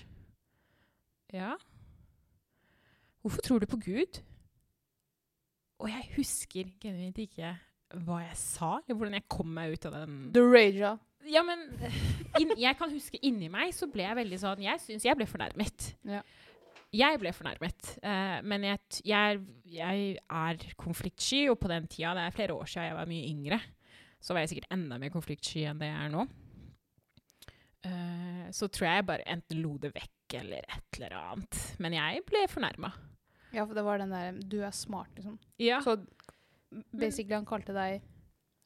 Ja. 1.33 1.55
Hvorfor 3.21 3.41
tror 3.41 3.59
du 3.59 3.65
på 3.69 3.79
Gud? 3.81 4.21
Og 5.81 5.89
jeg 5.89 6.09
husker 6.15 6.69
genuint 6.81 7.17
ikke 7.21 7.55
hva 8.05 8.19
jeg 8.23 8.37
sa, 8.39 8.79
eller 8.81 8.97
hvordan 8.97 9.17
jeg 9.17 9.27
kom 9.31 9.51
meg 9.55 9.75
ut 9.75 9.87
av 9.89 9.95
den 9.99 10.19
The 10.35 10.43
Raja. 10.45 10.95
Ja, 11.25 11.41
men 11.45 11.67
in, 12.39 12.51
jeg 12.59 12.77
kan 12.77 12.91
huske 12.93 13.19
inni 13.25 13.49
meg 13.51 13.73
så 13.75 13.87
ble 13.91 14.05
jeg 14.05 14.17
veldig 14.19 14.37
sånn 14.41 14.61
Jeg 14.65 14.81
syns 14.83 15.05
jeg 15.07 15.17
ble 15.17 15.27
fornærmet. 15.29 15.87
Ja. 16.07 16.21
Jeg 16.95 17.19
ble 17.19 17.31
fornærmet. 17.35 17.95
Uh, 18.03 18.39
men 18.47 18.67
jeg, 18.69 18.79
jeg, 19.07 19.41
jeg 19.67 20.03
er 20.21 20.65
konfliktsky, 20.79 21.45
og 21.51 21.59
på 21.59 21.71
den 21.71 21.89
tida, 21.91 22.13
det 22.15 22.27
er 22.27 22.35
flere 22.35 22.55
år 22.55 22.69
siden 22.69 22.89
jeg 22.89 22.97
var 22.99 23.09
mye 23.09 23.31
yngre, 23.31 23.59
så 24.23 24.35
var 24.35 24.45
jeg 24.45 24.53
sikkert 24.53 24.75
enda 24.75 24.99
mer 25.01 25.11
konfliktsky 25.13 25.65
enn 25.67 25.81
det 25.81 25.89
jeg 25.89 26.03
er 26.05 26.13
nå. 26.13 26.27
Uh, 27.85 28.45
så 28.55 28.69
tror 28.71 28.87
jeg 28.87 29.01
jeg 29.01 29.09
bare 29.11 29.27
enten 29.35 29.61
lo 29.61 29.75
det 29.81 29.91
vekk 29.93 30.37
eller 30.39 30.63
et 30.77 30.99
eller 30.99 31.17
annet. 31.19 31.59
Men 31.83 31.97
jeg 31.97 32.23
ble 32.29 32.45
fornærma. 32.49 32.93
Ja, 33.55 33.63
for 33.63 33.75
det 33.77 33.85
var 33.87 34.01
den 34.01 34.11
der 34.11 34.39
Du 34.51 34.57
er 34.65 34.73
smart, 34.75 35.11
liksom. 35.15 35.37
Ja. 35.61 35.81
Så 35.83 35.99
basically 36.91 37.35
han 37.37 37.47
kalte 37.47 37.75
deg 37.75 38.03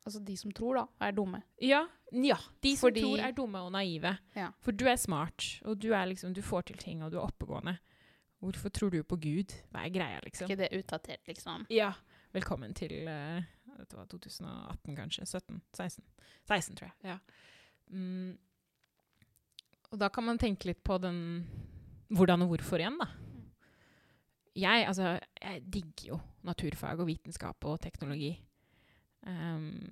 Altså 0.09 0.23
de 0.25 0.35
som 0.41 0.53
tror, 0.57 0.79
da, 0.79 1.05
er 1.05 1.13
dumme. 1.13 1.43
Ja, 1.61 1.83
ja. 2.11 2.37
De 2.63 2.71
som 2.73 2.87
Fordi- 2.87 3.03
tror 3.05 3.21
er 3.27 3.35
dumme 3.37 3.61
og 3.61 3.71
naive. 3.75 4.15
Ja. 4.35 4.49
For 4.65 4.73
du 4.73 4.87
er 4.89 4.97
smart, 4.97 5.61
og 5.61 5.77
du, 5.77 5.91
er 5.93 6.09
liksom, 6.09 6.33
du 6.33 6.41
får 6.41 6.65
til 6.71 6.77
ting, 6.81 7.03
og 7.03 7.11
du 7.13 7.19
er 7.19 7.27
oppegående. 7.27 7.77
Hvorfor 8.39 8.69
tror 8.73 8.89
du 8.89 9.03
på 9.03 9.19
Gud? 9.19 9.53
Hva 9.69 9.85
er 9.85 9.93
greia, 9.93 10.19
liksom? 10.23 10.49
ikke 10.49 10.57
det 10.57 10.71
utdatert, 10.79 11.21
liksom? 11.27 11.67
Ja. 11.69 11.91
Velkommen 12.33 12.73
til 12.73 13.05
uh, 13.05 13.43
Dette 13.77 13.97
var 13.97 14.05
2018, 14.09 14.95
kanskje. 14.95 15.25
17? 15.25 15.61
16? 15.75 16.03
16, 16.47 16.75
tror 16.75 16.87
jeg. 16.89 16.95
Ja. 17.03 17.17
Mm. 17.91 18.37
Og 19.91 19.99
da 19.99 20.09
kan 20.09 20.23
man 20.23 20.37
tenke 20.37 20.65
litt 20.69 20.83
på 20.83 20.97
den 21.01 21.19
hvordan 22.09 22.41
og 22.41 22.55
hvorfor 22.55 22.81
igjen, 22.81 22.97
da. 22.97 23.07
Jeg, 24.55 24.87
altså, 24.87 25.19
jeg 25.41 25.61
digger 25.73 26.07
jo 26.15 26.19
naturfag 26.43 26.99
og 26.99 27.07
vitenskap 27.07 27.65
og 27.69 27.79
teknologi. 27.81 28.33
Um, 29.29 29.91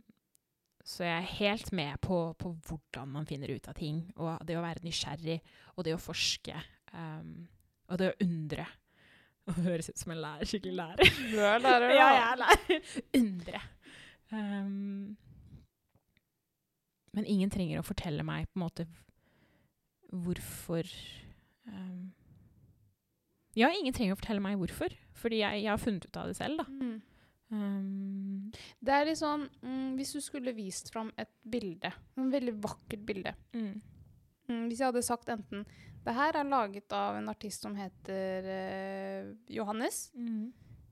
så 0.88 1.04
jeg 1.04 1.18
er 1.18 1.32
helt 1.36 1.72
med 1.76 2.00
på, 2.02 2.18
på 2.40 2.54
hvordan 2.68 3.10
man 3.12 3.28
finner 3.28 3.52
ut 3.52 3.68
av 3.68 3.76
ting, 3.76 4.06
og 4.16 4.40
det 4.48 4.56
å 4.56 4.64
være 4.64 4.86
nysgjerrig, 4.86 5.42
og 5.76 5.84
det 5.84 5.96
å 5.98 6.02
forske, 6.02 6.56
um, 6.94 7.42
og 7.92 8.00
det 8.00 8.12
å 8.14 8.20
undre. 8.24 8.68
Og 9.48 9.56
det 9.56 9.66
høres 9.66 9.90
ut 9.92 10.00
som 10.00 10.14
en 10.14 10.22
lærer, 10.24 10.48
skikkelig 10.48 10.76
lærer. 10.76 11.12
Du 11.32 11.38
er 11.44 11.60
lærer, 11.64 11.94
Ja, 12.00 12.08
jeg 12.16 12.24
er 12.24 12.40
lærer. 12.44 12.88
Undre. 13.20 13.62
Um, 14.32 15.18
men 17.16 17.28
ingen 17.32 17.52
trenger 17.52 17.82
å 17.82 17.88
fortelle 17.88 18.24
meg 18.28 18.48
på 18.48 18.60
en 18.60 18.66
måte 18.66 18.86
hvorfor 20.12 20.88
um, 21.68 22.12
Ja, 23.58 23.72
ingen 23.74 23.96
trenger 23.96 24.16
å 24.16 24.20
fortelle 24.20 24.44
meg 24.44 24.60
hvorfor, 24.60 24.96
fordi 25.18 25.40
jeg, 25.42 25.64
jeg 25.64 25.72
har 25.72 25.82
funnet 25.82 26.08
ut 26.08 26.20
av 26.20 26.32
det 26.32 26.40
selv, 26.40 26.64
da. 26.64 26.68
Mm. 26.72 27.00
Um, 27.48 28.50
Det 28.84 28.92
er 28.92 29.06
litt 29.08 29.20
sånn 29.22 29.46
mm, 29.64 29.94
Hvis 29.96 30.10
du 30.18 30.20
skulle 30.20 30.52
vist 30.52 30.90
fram 30.92 31.14
et 31.16 31.30
bilde, 31.48 31.94
en 32.20 32.28
veldig 32.34 32.52
vakkert 32.60 33.06
bilde 33.08 33.32
mm, 33.56 33.70
mm, 34.50 34.66
Hvis 34.68 34.82
jeg 34.82 34.90
hadde 34.90 35.04
sagt 35.08 35.32
enten 35.32 35.64
Det 36.04 36.16
her 36.18 36.36
er 36.42 36.50
laget 36.50 36.92
av 36.92 37.16
en 37.22 37.32
artist 37.32 37.64
som 37.64 37.78
heter 37.80 38.50
uh, 38.52 39.30
Johannes, 39.48 40.10
mm, 40.12 40.44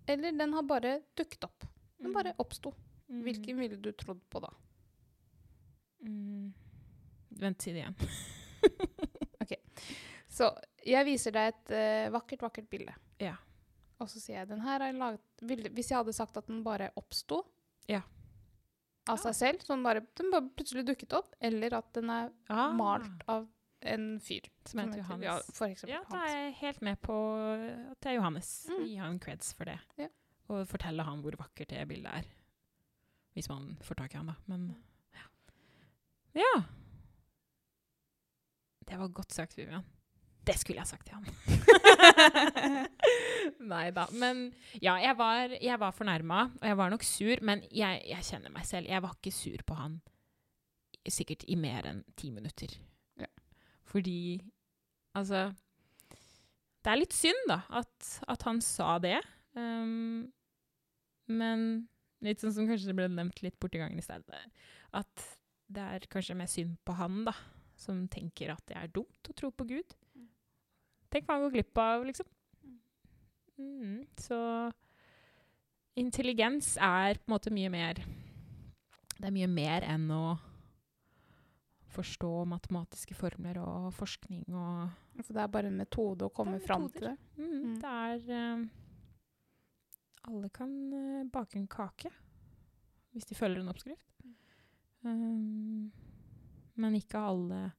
eller 0.07 0.37
den 0.39 0.53
har 0.55 0.63
bare 0.69 0.93
dukket 1.17 1.43
opp. 1.47 1.65
Den 1.99 2.13
bare 2.15 2.31
oppsto. 2.39 2.71
mm, 3.09 3.21
Hvilken 3.27 3.59
ville 3.59 3.75
du 3.81 3.91
trodd 3.91 4.21
på 4.31 4.39
da? 4.43 4.53
mm. 6.07 6.53
Vent, 7.39 7.61
si 7.61 7.71
det 7.75 7.83
igjen. 7.83 7.95
OK. 9.43 9.53
Så 10.31 10.51
jeg 10.87 11.07
viser 11.07 11.35
deg 11.35 11.51
et 11.51 11.73
uh, 11.75 12.13
vakkert, 12.15 12.43
vakkert 12.47 12.69
bilde. 12.71 12.95
Ja. 13.19 13.35
Og 13.99 14.09
så 14.11 14.19
sier 14.19 14.41
jeg 14.41 14.49
den 14.49 14.61
her 14.65 14.83
jeg 14.83 14.95
laget 14.99 15.71
Hvis 15.75 15.89
jeg 15.91 15.97
hadde 16.01 16.13
sagt 16.13 16.37
at 16.37 16.47
den 16.47 16.63
bare 16.65 16.89
oppsto 16.99 17.43
Ja. 17.87 18.01
av 19.07 19.17
seg 19.21 19.35
selv, 19.37 19.59
så 19.61 19.75
den 19.75 19.83
bare, 19.85 20.01
den 20.17 20.31
bare 20.33 20.49
plutselig 20.57 20.83
dukket 20.87 21.13
opp, 21.13 21.35
eller 21.39 21.75
at 21.77 21.91
den 21.93 22.09
er 22.09 22.31
Ah, 22.49 22.71
malt 22.73 23.23
av 23.29 23.47
en 23.85 24.19
fyr. 24.19 24.47
Som 24.65 24.79
heter 24.81 24.97
Johannes. 25.03 25.25
Ja, 25.27 25.35
for 25.53 25.67
eksempel 25.69 25.93
Ja, 25.93 26.01
da 26.09 26.23
er 26.25 26.35
jeg 26.47 26.53
helt 26.63 26.81
med 26.81 27.01
på 27.05 27.15
at 27.91 27.99
det 28.01 28.09
er 28.11 28.15
Johannes. 28.17 28.49
Mm. 28.69 28.85
Gi 28.87 28.95
han 28.97 29.19
creds 29.21 29.53
for 29.53 29.65
det. 29.69 29.77
Ja. 30.01 30.07
Og 30.49 30.65
fortelle 30.67 31.03
han 31.05 31.21
hvor 31.21 31.37
vakkert 31.37 31.69
det 31.69 31.87
bildet 31.87 32.11
er. 32.11 32.25
Hvis 33.37 33.49
man 33.49 33.75
får 33.83 33.95
tak 34.01 34.13
i 34.15 34.17
han, 34.17 34.27
da. 34.33 34.35
Men 34.47 34.75
ja. 35.13 35.27
ja. 36.41 36.63
Det 38.85 38.97
var 38.99 39.07
godt 39.13 39.31
sagt, 39.33 39.57
Vivian. 39.57 39.85
Det 40.45 40.57
skulle 40.61 40.81
jeg 40.83 40.89
sagt 40.89 41.07
til 41.07 41.15
han. 41.17 41.25
Nei 43.71 43.85
da. 43.95 44.05
Men 44.13 44.47
ja, 44.77 44.97
jeg 45.01 45.15
var, 45.17 45.55
jeg 45.57 45.79
var 45.81 45.95
fornærma, 45.95 46.43
og 46.61 46.67
jeg 46.69 46.77
var 46.77 46.91
nok 46.93 47.05
sur. 47.07 47.41
Men 47.45 47.63
jeg, 47.71 48.03
jeg 48.09 48.27
kjenner 48.29 48.53
meg 48.53 48.67
selv. 48.69 48.89
Jeg 48.91 49.01
var 49.05 49.15
ikke 49.17 49.33
sur 49.33 49.65
på 49.65 49.77
han 49.79 49.97
sikkert 51.11 51.45
i 51.51 51.57
mer 51.59 51.85
enn 51.89 52.03
ti 52.17 52.31
minutter. 52.33 52.71
Ja. 53.21 53.29
Fordi 53.89 54.41
Altså 55.15 55.53
Det 56.83 56.91
er 56.91 56.99
litt 56.99 57.15
synd, 57.15 57.45
da, 57.49 57.61
at, 57.79 58.07
at 58.29 58.43
han 58.45 58.59
sa 58.61 58.97
det. 59.01 59.17
Um, 59.55 60.27
men 61.31 61.87
litt 62.25 62.43
sånn 62.43 62.53
som 62.53 62.67
kanskje 62.69 62.91
det 62.91 62.97
ble 62.99 63.07
nevnt 63.09 63.41
litt 63.41 63.55
borti 63.61 63.79
gangen 63.81 63.97
i 63.97 64.05
stedet, 64.05 64.41
at 64.93 65.23
det 65.71 65.85
er 65.95 66.05
kanskje 66.11 66.35
mer 66.37 66.51
synd 66.51 66.75
på 66.85 66.93
han, 66.99 67.23
da, 67.25 67.33
som 67.79 68.03
tenker 68.11 68.53
at 68.53 68.61
det 68.69 68.77
er 68.77 68.91
dumt 68.93 69.31
å 69.31 69.33
tro 69.33 69.49
på 69.49 69.65
Gud. 69.71 69.95
Mm. 71.15 71.21
Tenk 71.21 71.29
hva 71.29 71.37
han 71.37 71.45
går 71.45 71.53
glipp 71.53 71.77
av, 71.79 72.05
liksom. 72.05 72.27
Mm, 73.55 74.05
så 74.19 74.37
intelligens 75.95 76.73
er 76.75 77.15
på 77.15 77.29
en 77.29 77.35
måte 77.37 77.53
mye 77.55 77.69
mer 77.71 78.01
Det 79.15 79.29
er 79.29 79.31
mye 79.31 79.47
mer 79.47 79.85
enn 79.87 80.09
å 80.11 80.35
forstå 81.95 82.31
matematiske 82.51 83.15
formler 83.15 83.61
og 83.61 83.93
forskning 83.95 84.43
og 84.51 84.89
For 85.21 85.31
det 85.31 85.45
er 85.45 85.53
bare 85.53 85.71
en 85.71 85.79
metode 85.79 86.27
å 86.27 86.33
komme 86.35 86.59
fram 86.59 86.89
til 86.91 87.07
det. 87.07 87.15
mm, 87.37 87.53
Mm. 87.55 87.79
Det 87.79 87.93
er 87.93 88.35
eh, 88.35 88.65
Alle 90.27 90.49
kan 90.49 90.75
uh, 90.91 91.23
bake 91.31 91.55
en 91.55 91.67
kake 91.67 92.11
hvis 93.15 93.25
de 93.29 93.35
følger 93.35 93.61
en 93.61 93.71
oppskrift. 93.71 94.11
Um, 95.05 95.91
men 96.75 96.95
ikke 96.99 97.21
alle 97.23 97.71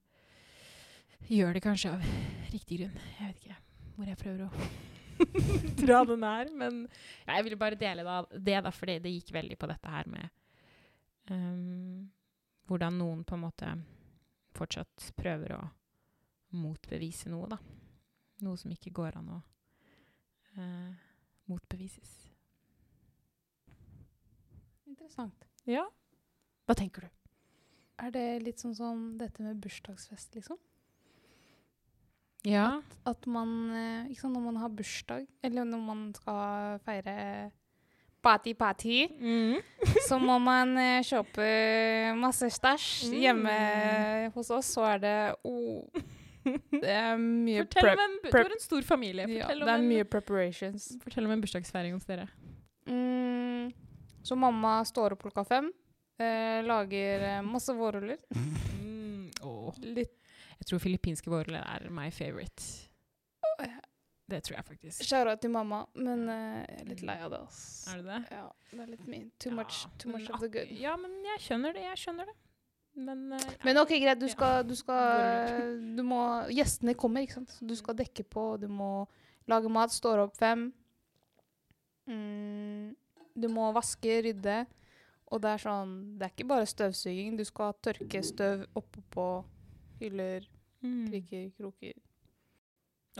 gjør 1.28 1.56
det 1.56 1.62
kanskje 1.64 1.92
av 1.96 2.04
riktig 2.52 2.80
grunn. 2.80 2.98
Jeg 3.18 3.30
vet 3.30 3.40
ikke 3.42 3.62
hvor 3.96 4.10
jeg 4.10 4.20
prøver 4.20 4.44
å 4.46 4.50
dra 5.80 6.02
den 6.04 6.26
her, 6.26 6.50
men 6.52 6.82
ja, 7.24 7.38
jeg 7.38 7.46
ville 7.46 7.58
bare 7.60 7.78
dele 7.80 8.04
da, 8.04 8.18
det, 8.30 8.58
da, 8.66 8.72
fordi 8.74 8.98
det 9.02 9.14
gikk 9.14 9.32
veldig 9.36 9.56
på 9.58 9.68
dette 9.70 9.92
her 9.94 10.10
med 10.12 10.28
um, 11.32 12.04
hvordan 12.68 12.98
noen 13.00 13.24
på 13.24 13.36
en 13.36 13.44
måte 13.46 13.72
fortsatt 14.56 15.10
prøver 15.16 15.56
å 15.56 15.62
motbevise 16.56 17.32
noe, 17.32 17.48
da. 17.50 17.58
Noe 18.44 18.60
som 18.60 18.72
ikke 18.72 18.92
går 18.96 19.16
an 19.18 19.32
å 19.32 19.40
uh, 20.60 20.92
motbevises. 21.48 22.12
Interessant. 24.86 25.48
Ja. 25.68 25.86
Hva 26.68 26.76
tenker 26.76 27.06
du? 27.06 27.12
Er 28.04 28.12
det 28.12 28.26
litt 28.44 28.60
sånn 28.60 28.76
som 28.76 29.06
dette 29.20 29.44
med 29.44 29.60
bursdagsfest, 29.64 30.36
liksom? 30.36 30.60
Ja. 32.46 32.66
At 33.06 33.26
man 33.26 33.50
eh, 33.74 34.10
Ikke 34.12 34.20
sant, 34.22 34.34
når 34.36 34.44
man 34.48 34.56
har 34.62 34.70
bursdag, 34.70 35.24
eller 35.44 35.64
når 35.66 35.80
man 35.82 36.02
skal 36.14 36.78
feire 36.86 37.16
party-party, 38.22 39.06
Mm. 39.20 39.56
så 40.08 40.18
må 40.18 40.38
man 40.42 40.72
eh, 40.78 41.00
kjøpe 41.06 41.46
masse 42.18 42.48
stæsj. 42.50 42.86
Mm. 43.10 43.16
Hjemme 43.22 43.56
hos 44.34 44.50
oss 44.50 44.72
så 44.74 44.86
er 44.94 44.98
det 45.04 45.16
oh, 45.46 45.84
Det 46.82 46.90
er 46.90 47.16
mye 47.18 47.64
Fortell 47.64 47.82
prep. 47.88 47.98
om 47.98 48.02
en, 48.06 48.16
du 48.22 48.36
har 48.38 48.52
en 48.54 48.62
stor 48.62 48.82
familie. 48.86 49.26
Ja, 49.26 49.46
Fortell, 49.46 49.62
det 49.66 49.72
er 49.72 49.80
en, 49.80 49.88
mye 49.90 50.04
preparations. 50.06 50.88
fortell 51.02 51.26
om 51.26 51.34
en 51.34 51.42
bursdagsfeiring 51.42 51.94
hos 51.98 52.06
dere. 52.06 52.28
Mm, 52.86 53.72
så 54.26 54.38
mamma 54.38 54.76
står 54.86 55.16
opp 55.16 55.24
klokka 55.26 55.42
fem, 55.46 55.72
eh, 56.22 56.60
lager 56.66 57.24
eh, 57.32 57.40
masse 57.46 57.74
vårruller. 57.74 58.18
Mm. 58.34 59.30
Litt 59.96 60.14
Jeg 60.60 60.70
tror 60.70 60.82
filippinske 60.82 61.30
vårruller 61.30 61.62
er 61.62 61.88
my 61.92 62.08
favorite. 62.10 62.86
Det 64.26 64.40
tror 64.42 64.56
jeg 64.56 64.64
faktisk. 64.66 65.04
skjæra 65.06 65.36
til 65.38 65.52
mamma, 65.54 65.84
men 65.94 66.24
uh, 66.26 66.34
jeg 66.66 66.80
er 66.80 66.88
litt 66.88 67.02
lei 67.06 67.14
av 67.22 67.30
det. 67.30 67.38
Altså. 67.46 67.92
Er 67.92 68.00
det 68.00 68.06
det? 68.08 68.16
Ja, 68.34 68.46
det 68.72 68.80
er 68.82 68.88
litt 68.90 69.04
mye. 69.06 69.28
Too 69.38 69.52
Ja, 69.52 69.56
much, 69.60 69.76
too 70.02 70.10
much 70.10 70.30
of 70.34 70.40
the 70.42 70.48
good. 70.50 70.72
Ja, 70.80 70.96
men 70.98 71.14
jeg 71.28 71.44
skjønner 71.44 71.76
det. 71.76 71.84
Jeg 71.84 72.00
skjønner 72.02 72.26
det. 72.32 72.34
Men, 72.96 73.32
eh, 73.36 73.44
Men 73.62 73.78
ok, 73.78 73.92
greit, 74.02 74.18
du 74.18 74.26
skal, 74.32 74.64
du 74.66 74.74
skal 74.74 75.76
Du 75.94 76.02
må 76.02 76.20
Gjestene 76.48 76.94
kommer, 76.98 77.22
ikke 77.22 77.38
sant. 77.38 77.52
Så 77.54 77.68
du 77.68 77.76
skal 77.76 77.94
dekke 77.94 78.24
på, 78.24 78.56
du 78.58 78.66
må 78.72 79.06
lage 79.46 79.70
mat, 79.70 79.94
står 79.94 80.24
opp 80.24 80.34
fem. 80.40 80.72
Mm, 82.10 82.96
du 83.36 83.48
må 83.52 83.68
vaske, 83.76 84.22
rydde. 84.26 84.64
Og 85.30 85.42
det 85.42 85.52
er 85.52 85.62
sånn 85.62 85.92
Det 86.18 86.26
er 86.26 86.34
ikke 86.34 86.50
bare 86.50 86.66
støvsuging. 86.66 87.36
Du 87.38 87.44
skal 87.46 87.76
tørke 87.84 88.24
støv 88.26 88.66
oppå 88.74 89.04
på 89.14 89.26
hyller, 90.00 90.46
mm. 90.84 91.06
kriker, 91.10 91.48
kroker. 91.56 91.96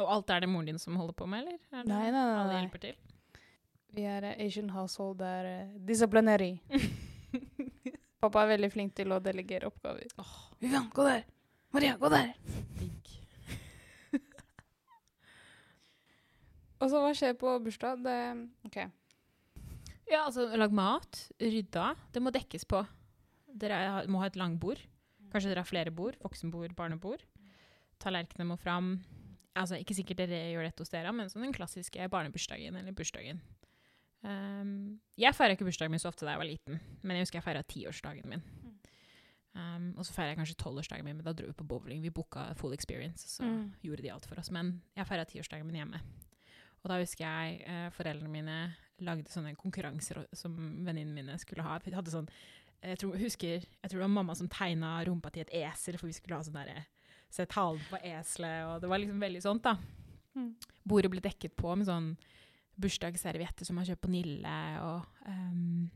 Og 0.03 0.11
alt 0.13 0.31
er 0.33 0.45
det 0.45 0.51
moren 0.53 0.69
din 0.69 0.81
som 0.81 0.97
holder 0.99 1.17
på 1.17 1.27
med, 1.31 1.45
eller? 1.45 1.61
Er 1.73 1.85
det 1.85 1.89
Nei, 1.89 2.11
nei, 2.11 2.21
nei, 2.21 2.41
Alle 2.43 2.59
hjelper 2.59 2.83
til? 2.83 2.97
Vi 3.97 4.03
er 4.05 4.27
uh, 4.29 4.33
Asian 4.45 4.71
household, 4.75 5.17
det 5.23 5.31
er 5.39 5.47
uh, 5.49 5.79
disciplinary. 5.89 6.53
Pappa 8.21 8.43
er 8.43 8.53
veldig 8.57 8.71
flink 8.73 8.95
til 8.97 9.13
å 9.15 9.21
delegere 9.25 9.71
oppgaver. 9.71 10.09
Vivian, 10.61 10.91
gå 10.93 11.07
der! 11.07 11.25
Maria, 11.73 11.97
gå 12.01 12.09
der! 12.13 12.35
Digg. 12.77 13.11
Og 16.81 16.91
så 16.93 17.01
hva 17.01 17.13
skjer 17.17 17.35
på 17.41 17.57
bursdag? 17.65 18.05
Det 18.05 18.19
OK. 18.69 18.79
Ja, 20.07 20.27
altså 20.27 20.47
lag 20.55 20.73
mat, 20.77 21.25
rydda. 21.41 21.95
Det 22.15 22.23
må 22.23 22.31
dekkes 22.35 22.65
på. 22.69 22.85
Dere 23.57 23.75
er- 23.81 24.09
må 24.13 24.21
ha 24.21 24.29
et 24.29 24.37
langbord. 24.39 24.79
Kanskje 25.33 25.51
dere 25.51 25.63
har 25.65 25.69
flere 25.69 25.91
bord. 25.95 26.17
Voksenbord, 26.23 26.75
barnebord. 26.79 27.23
Tallerkenene 28.03 28.49
må 28.53 28.57
fram. 28.61 28.97
Altså, 29.57 29.79
ikke 29.81 29.95
sikkert 29.97 30.19
dere 30.25 30.53
gjør 30.53 30.67
dette 30.69 30.83
hos 30.85 30.93
dere, 30.93 31.13
men 31.17 31.31
sånn 31.33 31.47
den 31.47 31.55
klassiske 31.57 32.09
barnebursdagen 32.13 32.77
eller 32.77 32.93
bursdagen. 32.97 33.41
Um, 34.27 34.99
jeg 35.21 35.37
feira 35.37 35.55
ikke 35.55 35.67
bursdagen 35.69 35.93
min 35.93 36.01
så 36.03 36.09
ofte 36.11 36.27
da 36.27 36.35
jeg 36.35 36.41
var 36.41 36.49
liten, 36.49 36.81
men 37.07 37.17
jeg 37.17 37.27
husker 37.27 37.39
jeg 37.39 37.47
feira 37.47 37.63
tiårsdagen 37.63 38.29
min. 38.33 38.43
Um, 39.57 39.95
og 39.97 40.05
så 40.05 40.13
feira 40.13 40.33
jeg 40.35 40.41
kanskje 40.41 40.59
tolvårsdagen 40.61 41.07
min, 41.07 41.17
men 41.17 41.25
da 41.25 41.33
dro 41.37 41.47
vi 41.49 41.57
på 41.57 41.65
bowling. 41.69 42.03
Vi 42.05 42.11
booka 42.13 42.51
full 42.61 42.75
experience, 42.77 43.25
så 43.39 43.45
Mm. 43.45 43.73
gjorde 43.83 44.03
de 44.03 44.11
alt 44.13 44.27
for 44.27 44.39
oss. 44.39 44.51
Men 44.51 44.83
jeg 44.97 45.07
feira 45.07 45.25
tiårsdagen 45.25 45.65
min 45.67 45.77
hjemme. 45.81 46.01
Og 46.85 46.91
da 46.91 46.99
husker 47.01 47.25
jeg 47.25 47.63
eh, 47.67 47.89
foreldrene 47.91 48.29
mine 48.29 48.77
lagde 49.01 49.29
sånne 49.31 49.57
konkurranser 49.57 50.27
som 50.35 50.55
venninnene 50.85 51.15
mine 51.15 51.39
skulle 51.39 51.63
ha. 51.63 51.79
Vi 51.79 51.91
hadde 51.93 52.11
sånn, 52.11 52.29
jeg 52.87 53.01
tror, 53.03 53.17
husker, 53.21 53.65
jeg 53.65 53.91
tror 53.91 53.99
det 53.99 54.05
var 54.05 54.15
mamma 54.15 54.37
som 54.39 54.49
tegna 54.53 54.99
rumpa 55.07 55.33
til 55.35 55.45
et 55.45 55.55
esel, 55.65 55.99
for 55.99 56.11
vi 56.11 56.17
skulle 56.17 56.39
ha 56.39 56.47
sånn 56.47 56.59
derre 56.59 56.85
Sett 57.37 57.57
halen 57.57 57.83
på 57.91 57.99
eselet, 58.07 58.61
og 58.65 58.77
det 58.81 58.89
var 58.89 59.01
liksom 59.03 59.19
veldig 59.21 59.41
sånt, 59.43 59.65
da. 59.67 59.73
Mm. 60.39 60.53
Bordet 60.87 61.11
ble 61.11 61.21
dekket 61.25 61.57
på 61.59 61.73
med 61.75 61.89
sånn 61.89 62.13
bursdagsservietter 62.81 63.67
som 63.67 63.77
man 63.77 63.89
kjøper 63.89 64.07
på 64.07 64.13
Nille, 64.13 64.59
og 64.85 65.27
um, 65.27 65.89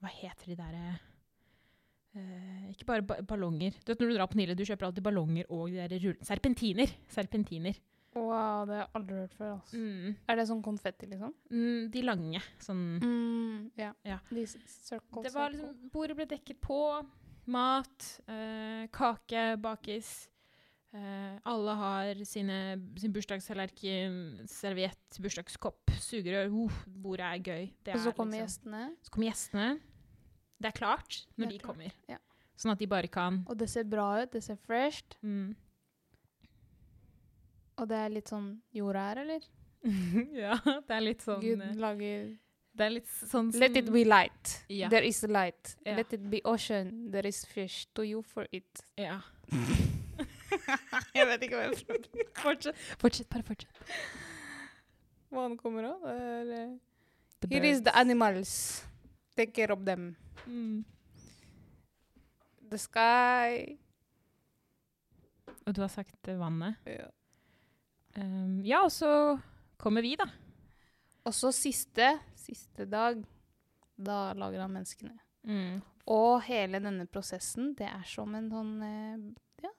Hva 0.00 0.12
heter 0.14 0.48
de 0.48 0.56
derre 0.58 0.94
uh, 2.16 2.64
Ikke 2.72 2.88
bare 2.88 3.04
ba 3.06 3.18
ballonger. 3.26 3.76
Du 3.82 3.92
vet 3.92 4.00
Når 4.00 4.10
du 4.10 4.16
drar 4.16 4.30
på 4.32 4.40
Nille, 4.40 4.56
du 4.56 4.64
kjøper 4.64 4.88
alltid 4.88 5.06
ballonger 5.06 5.52
og 5.52 5.74
de 5.74 5.86
der. 5.92 6.18
Serpentiner. 6.26 6.96
Serpentiner. 7.12 7.78
Wow, 8.16 8.64
det 8.66 8.74
har 8.78 8.82
jeg 8.86 8.90
aldri 8.96 9.14
hørt 9.20 9.34
før. 9.36 9.50
Altså. 9.58 9.76
Mm. 9.76 10.14
Er 10.32 10.36
det 10.40 10.46
sånn 10.48 10.62
konfetti, 10.64 11.06
liksom? 11.10 11.34
Mm, 11.52 11.90
de 11.92 12.02
lange. 12.02 12.40
Sånn 12.64 12.84
Mm, 13.02 13.70
ja. 13.76 13.92
Ja. 14.04 14.18
De 14.30 14.46
circles. 14.46 14.76
circle, 14.88 15.22
Det 15.22 15.32
var 15.34 15.50
liksom 15.52 15.90
Bordet 15.92 16.16
ble 16.16 16.26
dekket 16.26 16.60
på. 16.60 16.80
Mat. 17.46 18.20
eh, 18.26 18.86
kake 18.90 19.56
bakes. 19.62 20.28
Eh, 20.94 21.38
alle 21.44 21.74
har 21.76 22.14
sine, 22.24 22.80
sin 22.96 23.12
bursdagstallerken, 23.12 24.46
serviett, 24.48 25.18
bursdagskopp, 25.20 25.90
sugerør. 26.00 26.48
Uh, 26.48 26.72
bordet 26.86 27.26
er 27.26 27.38
gøy. 27.38 27.72
Det 27.84 27.94
Og 27.94 28.00
så 28.00 28.08
er 28.08 28.12
kommer 28.12 28.38
liksom- 28.40 28.46
gjestene, 28.72 28.96
Så 29.02 29.10
kommer 29.10 29.26
gjestene. 29.30 29.80
Det 30.58 30.66
er 30.68 30.78
klart 30.78 31.26
når 31.36 31.46
er 31.46 31.50
de 31.50 31.58
klart, 31.58 31.76
kommer. 31.76 31.92
ja. 32.08 32.16
Sånn 32.56 32.72
at 32.72 32.78
de 32.78 32.86
bare 32.86 33.08
kan 33.08 33.44
og 33.46 33.58
det 33.58 33.68
ser 33.68 33.84
bra 33.84 34.22
ut, 34.22 34.30
det 34.32 34.42
ser 34.42 34.56
fresh 34.56 35.02
mm. 35.22 35.54
Og 37.76 37.88
det 37.90 38.00
er 38.00 38.12
litt 38.12 38.32
sånn 38.32 38.48
jorda 38.76 39.04
er, 39.12 39.22
eller? 39.24 39.46
Ja, 40.44 40.56
det 40.64 40.96
er 40.96 41.04
litt 41.04 41.22
sånn 41.22 41.42
Gud 41.42 41.62
eh, 41.62 41.74
lager 41.78 42.24
Det 42.76 42.86
er 42.86 42.94
litt 42.94 43.10
sånn 43.10 43.52
som 43.52 43.60
Let 43.60 43.76
it 43.78 43.90
be 43.92 44.04
light. 44.04 44.54
Yeah. 44.68 44.90
There 44.92 45.06
is 45.06 45.22
light. 45.28 45.76
Yeah. 45.84 46.00
Let 46.00 46.12
it 46.16 46.24
be 46.32 46.40
ocean. 46.44 47.10
There 47.12 47.28
is 47.28 47.44
fish. 47.44 47.86
To 47.94 48.04
you 48.04 48.22
for 48.22 48.48
it. 48.52 48.82
Ja. 49.00 49.20
jeg 51.16 51.28
vet 51.30 51.46
ikke 51.46 51.60
hva 51.60 51.68
jeg 51.68 51.86
prøvde. 51.86 52.26
Fortsett. 52.42 52.82
Fortsett, 53.00 53.30
bare 53.32 53.46
fortsett. 53.46 53.80
Hva 55.32 55.46
han 55.48 55.56
kommer 55.60 55.88
av. 55.92 56.04
Det 56.04 56.60
er, 56.60 56.76
The 57.40 57.48
Here 57.52 57.70
is 57.70 57.82
the 57.84 57.96
animals. 57.96 58.84
Take 59.36 59.52
care 59.52 59.72
of 59.72 59.84
them. 59.84 60.14
Mm. 60.46 60.84
The 62.70 62.78
sky. 62.78 63.76
Og 65.66 65.74
du 65.76 65.80
har 65.80 65.92
sagt 65.92 66.28
eh, 66.28 66.38
vannet. 66.38 66.76
Ja. 66.86 67.08
Um, 68.16 68.60
ja, 68.64 68.82
og 68.86 68.92
så 68.94 69.10
kommer 69.80 70.02
vi, 70.04 70.14
da. 70.16 70.24
Og 71.26 71.34
så 71.34 71.50
siste, 71.52 72.12
siste 72.38 72.86
dag, 72.88 73.18
da 73.96 74.32
lager 74.38 74.62
han 74.62 74.72
menneskene. 74.76 75.16
Mm. 75.46 75.80
Og 76.12 76.40
hele 76.46 76.78
denne 76.82 77.06
prosessen, 77.10 77.72
det 77.78 77.88
er 77.90 78.04
som 78.06 78.32
en 78.38 78.46
sånn 78.52 78.72
eh, 78.86 79.66
Ja, 79.66 79.70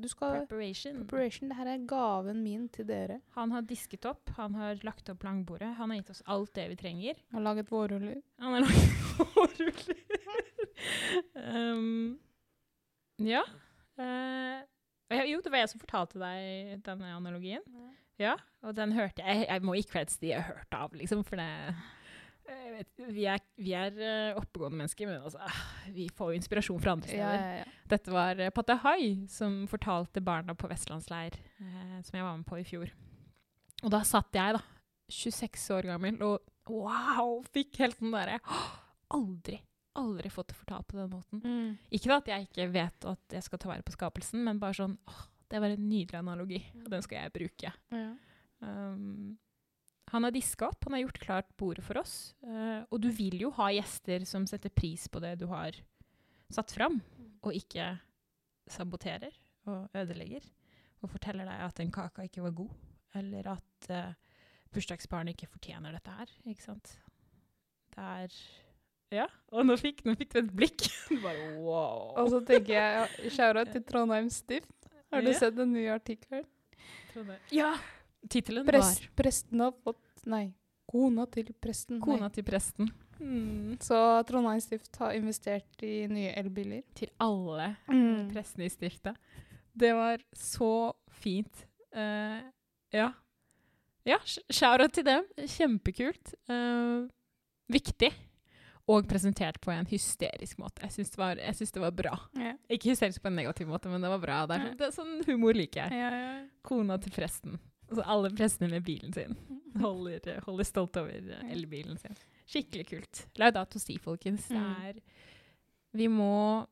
du 0.00 0.08
skal 0.08 0.40
Preparation. 0.40 1.02
Preparation. 1.04 1.50
Det 1.52 1.58
her 1.58 1.70
er 1.74 1.84
gaven 1.88 2.40
min 2.44 2.66
til 2.72 2.88
dere. 2.88 3.20
Han 3.36 3.52
har 3.52 3.66
disket 3.68 4.08
opp, 4.08 4.32
han 4.38 4.56
har 4.58 4.80
lagt 4.86 5.08
opp 5.12 5.22
langbordet, 5.28 5.74
han 5.78 5.92
har 5.92 6.00
gitt 6.00 6.10
oss 6.16 6.24
alt 6.26 6.54
det 6.56 6.66
vi 6.72 6.78
trenger. 6.80 7.20
Han 7.30 7.40
har 7.42 7.46
laget 7.52 7.70
vårruller. 7.72 8.20
Han 8.40 8.56
har 8.56 8.64
laget 8.64 8.94
vårruller. 9.36 10.04
um, 11.34 12.18
ja. 13.18 13.44
Jeg- 14.00 14.64
jo, 15.12 15.40
det 15.44 15.52
var 15.52 15.62
jeg 15.62 15.72
som 15.74 15.82
fortalte 15.82 16.20
deg 16.22 16.80
denne 16.86 17.12
analogien. 17.16 17.64
Ja, 18.20 18.36
og 18.62 18.76
den 18.78 18.92
hørte 18.94 19.24
jeg 19.26 19.48
Jeg 19.48 19.62
må 19.66 19.74
gi 19.74 19.82
creds 19.90 20.20
de 20.22 20.30
jeg 20.30 20.38
har 20.38 20.54
hørt 20.54 20.76
av, 20.78 20.92
liksom, 20.94 21.24
for 21.26 21.40
det 21.40 21.48
vet, 22.74 22.90
Vi 23.14 23.24
er, 23.30 23.42
vi 23.60 23.72
er 23.76 23.98
eh, 23.98 24.38
oppegående 24.38 24.78
mennesker, 24.82 25.08
men 25.08 25.22
altså, 25.22 25.40
vi 25.94 26.08
får 26.14 26.32
jo 26.32 26.40
inspirasjon 26.40 26.82
fra 26.82 26.94
andre 26.96 27.10
steder. 27.10 27.40
ja, 27.40 27.56
ja. 27.62 27.70
Dette 27.94 28.12
var 28.14 28.40
uh, 28.40 28.50
Patahai 28.54 29.26
som 29.30 29.64
fortalte 29.70 30.22
barna 30.24 30.54
på 30.56 30.68
vestlandsleir, 30.70 31.36
eh, 31.60 31.98
som 32.04 32.18
jeg 32.18 32.24
var 32.24 32.38
med 32.38 32.46
på 32.48 32.60
i 32.60 32.66
fjor. 32.66 32.92
Og 33.84 33.92
da 33.92 34.00
satt 34.08 34.34
jeg, 34.36 34.56
da, 34.56 34.62
26 35.12 35.68
år 35.76 35.90
gammel, 35.92 36.20
og 36.24 36.72
wow! 36.72 37.42
Fikk 37.52 37.82
helt 37.82 38.00
den 38.00 38.14
derre 38.14 38.38
Aldri, 39.14 39.58
aldri 40.00 40.30
fått 40.32 40.50
det 40.52 40.58
fortalt 40.58 40.88
på 40.90 40.98
den 40.98 41.10
måten. 41.12 41.40
Mm. 41.44 41.78
Ikke 41.94 42.16
at 42.16 42.28
jeg 42.30 42.48
ikke 42.48 42.66
vet 42.74 43.06
at 43.10 43.36
jeg 43.36 43.46
skal 43.46 43.60
ta 43.62 43.70
vare 43.70 43.86
på 43.86 43.94
skapelsen, 43.94 44.42
men 44.46 44.60
bare 44.62 44.76
sånn 44.80 44.98
åh, 45.10 45.22
Det 45.50 45.60
var 45.60 45.70
en 45.70 45.88
nydelig 45.88 46.18
analogi, 46.18 46.58
og 46.80 46.88
den 46.90 47.02
skal 47.04 47.20
jeg 47.20 47.34
bruke. 47.34 47.70
Ja. 47.92 48.06
Um, 48.64 49.36
han 50.10 50.24
har 50.24 50.32
diska 50.34 50.70
opp, 50.70 50.86
han 50.86 50.96
har 50.96 51.04
gjort 51.04 51.20
klart 51.20 51.50
bordet 51.60 51.84
for 51.84 52.00
oss. 52.00 52.34
Uh, 52.42 52.82
og 52.88 53.02
du 53.04 53.10
vil 53.14 53.36
jo 53.44 53.52
ha 53.58 53.68
gjester 53.74 54.24
som 54.26 54.48
setter 54.50 54.72
pris 54.72 55.04
på 55.06 55.20
det 55.22 55.36
du 55.42 55.46
har 55.52 55.76
satt 56.50 56.74
fram, 56.74 56.98
og 57.44 57.54
ikke 57.54 57.92
saboterer 58.70 59.36
og 59.68 59.94
ødelegger. 59.94 60.48
Og 61.04 61.12
forteller 61.12 61.46
deg 61.46 61.64
at 61.68 61.78
den 61.78 61.92
kaka 61.92 62.24
ikke 62.26 62.42
var 62.46 62.56
god, 62.56 62.74
eller 63.20 63.52
at 63.54 63.90
uh, 63.92 64.34
bursdagsbarnet 64.74 65.36
ikke 65.36 65.52
fortjener 65.54 65.94
dette 65.94 66.18
her. 66.18 66.34
Ikke 66.48 66.66
sant? 66.66 66.96
Det 67.94 68.02
er 68.02 68.38
Ja. 69.14 69.26
Og 69.54 69.64
nå 69.68 69.76
fikk, 69.78 70.02
nå 70.08 70.16
fikk 70.18 70.32
du 70.34 70.38
et 70.42 70.52
blikk. 70.58 70.86
Du 71.10 71.18
bare 71.22 71.50
wow. 71.62 72.14
Og 72.18 72.30
så 72.32 72.40
tenker 72.48 72.74
jeg 72.74 72.96
ja, 72.98 73.30
shout-out 73.36 73.70
til 73.74 73.84
Trondheim 73.86 74.28
Stift. 74.32 74.72
Har 75.12 75.22
du 75.22 75.30
Ja. 75.30 75.38
sett 75.38 75.54
den 75.56 75.72
nye 75.76 75.92
artikkelen? 75.94 76.44
Ja! 77.54 77.74
Tittelen 78.28 78.64
Prest, 78.66 79.02
var 79.04 79.10
presten 79.22 79.60
har 79.60 79.72
fått 79.84 80.24
Nei, 80.26 80.46
kona 80.88 81.26
til 81.30 81.50
presten. 81.60 81.98
nei. 82.00 82.28
Til 82.32 82.42
presten'. 82.48 82.88
Mm. 83.20 83.76
Så 83.84 83.98
Trondheim 84.26 84.60
Stift 84.64 84.96
har 84.98 85.12
investert 85.14 85.82
i 85.84 86.06
nye 86.08 86.32
elbiler. 86.34 86.82
Til 86.96 87.10
alle 87.20 87.76
Mm. 87.88 88.30
prestene 88.32 88.64
i 88.64 88.70
stiftet. 88.72 89.14
Det 89.76 89.92
var 89.94 90.18
så 90.34 90.92
fint. 91.10 91.66
Uh, 91.94 92.40
ja. 92.92 93.12
Ja, 94.06 94.18
sh- 94.24 94.42
shout-out 94.50 94.92
til 94.92 95.04
dem. 95.04 95.24
Kjempekult. 95.38 96.34
Uh, 96.48 97.06
viktig. 97.70 98.10
Og 98.86 99.06
presentert 99.08 99.56
på 99.64 99.70
en 99.72 99.86
hysterisk 99.88 100.58
måte. 100.60 100.82
Jeg 100.84 100.92
syns 100.92 101.12
det, 101.14 101.72
det 101.72 101.80
var 101.80 101.92
bra. 101.96 102.18
Ja. 102.36 102.50
Ikke 102.68 102.90
hysterisk 102.92 103.22
på 103.24 103.30
en 103.30 103.38
negativ 103.38 103.66
måte, 103.70 103.88
men 103.88 104.02
det 104.04 104.10
var 104.12 104.20
bra. 104.20 104.42
Det 104.46 104.58
er 104.58 104.64
sånn, 104.66 104.76
det 104.76 104.86
er 104.88 104.92
sånn 104.98 105.14
humor 105.24 105.56
liker 105.56 105.86
jeg. 105.86 106.00
Ja, 106.02 106.10
ja. 106.20 106.34
Kona 106.68 106.98
til 107.00 107.14
presten. 107.16 107.56
Altså 107.88 108.04
alle 108.04 108.30
prestene 108.36 108.68
med 108.74 108.84
bilen 108.84 109.12
sin. 109.16 109.36
Holder, 109.80 110.40
holder 110.44 110.64
stolt 110.68 110.96
over 111.00 111.16
eh, 111.16 111.48
elbilen 111.52 111.96
sin. 112.00 112.14
Skikkelig 112.46 112.84
kult. 112.90 113.24
Laudato 113.40 113.80
si, 113.80 113.96
folkens. 113.98 114.48
Det 114.48 114.56
Mm. 114.60 114.84
er 114.90 115.00
Vi 115.94 116.08
må 116.08 116.66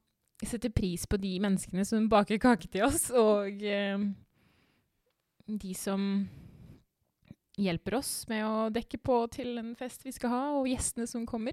sette 0.44 0.68
pris 0.74 1.06
på 1.06 1.16
de 1.20 1.38
menneskene 1.40 1.84
som 1.86 2.08
baker 2.10 2.36
kake 2.38 2.68
til 2.68 2.82
oss, 2.84 3.08
og 3.10 3.62
eh, 3.62 3.96
de 5.46 5.74
som 5.74 6.28
hjelper 7.60 7.94
oss 7.98 8.26
med 8.28 8.44
å 8.46 8.68
dekke 8.72 8.98
på 9.04 9.16
til 9.30 9.58
en 9.60 9.74
fest 9.78 10.04
vi 10.06 10.12
skal 10.12 10.30
ha, 10.32 10.42
og 10.58 10.66
gjestene 10.70 11.06
som 11.08 11.26
kommer. 11.28 11.52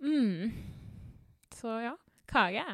Mm. 0.00 0.52
Så 1.54 1.80
ja, 1.84 1.96
kake. 2.26 2.64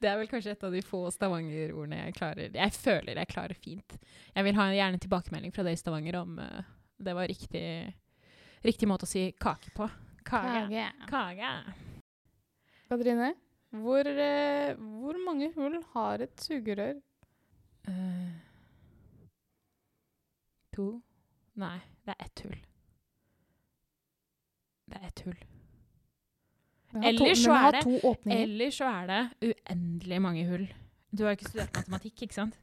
Det 0.00 0.08
er 0.08 0.16
vel 0.16 0.28
kanskje 0.30 0.54
et 0.54 0.62
av 0.64 0.72
de 0.72 0.80
få 0.84 1.02
Stavanger-ordene 1.12 1.98
jeg 1.98 2.14
klarer 2.16 2.54
Jeg 2.56 2.72
føler 2.72 3.18
jeg 3.20 3.30
klarer 3.30 3.58
fint. 3.58 3.96
Jeg 4.32 4.46
vil 4.46 4.56
ha 4.56 4.68
gjerne 4.72 5.00
tilbakemelding 5.02 5.52
fra 5.52 5.64
dere 5.66 5.76
i 5.76 5.80
Stavanger 5.80 6.16
om 6.22 6.38
uh, 6.40 6.70
det 7.00 7.14
var 7.16 7.28
riktig, 7.28 7.64
riktig 8.64 8.88
måte 8.88 9.08
å 9.08 9.10
si 9.10 9.26
kake 9.40 9.74
på. 9.76 9.88
Kage 10.24 10.86
Kage 11.10 11.52
Katrine, 12.90 13.34
hvor, 13.82 14.08
uh, 14.08 14.72
hvor 15.02 15.20
mange 15.26 15.50
hull 15.56 15.78
har 15.92 16.24
et 16.24 16.48
sugerør? 16.48 16.96
Uh, 17.88 18.40
to 20.74 20.92
Nei, 21.60 21.76
det 22.06 22.14
er 22.16 22.26
ett 22.26 22.44
hull. 22.46 22.58
Det 24.90 24.98
er 25.00 25.06
ett 25.06 25.24
hull. 25.26 25.38
Den 26.90 27.04
Ellers 27.04 27.44
så 27.44 27.54
er 27.54 27.76
det-. 27.76 28.14
Eller 28.34 28.74
så 28.74 28.88
er 28.90 29.06
det 29.10 29.52
uendelig 29.52 30.22
mange 30.22 30.46
hull. 30.48 30.66
Du 31.10 31.24
har 31.24 31.34
jo 31.34 31.38
ikke 31.38 31.50
studert 31.50 31.76
matematikk, 31.76 32.22
ikke 32.26 32.34
sant? 32.34 32.58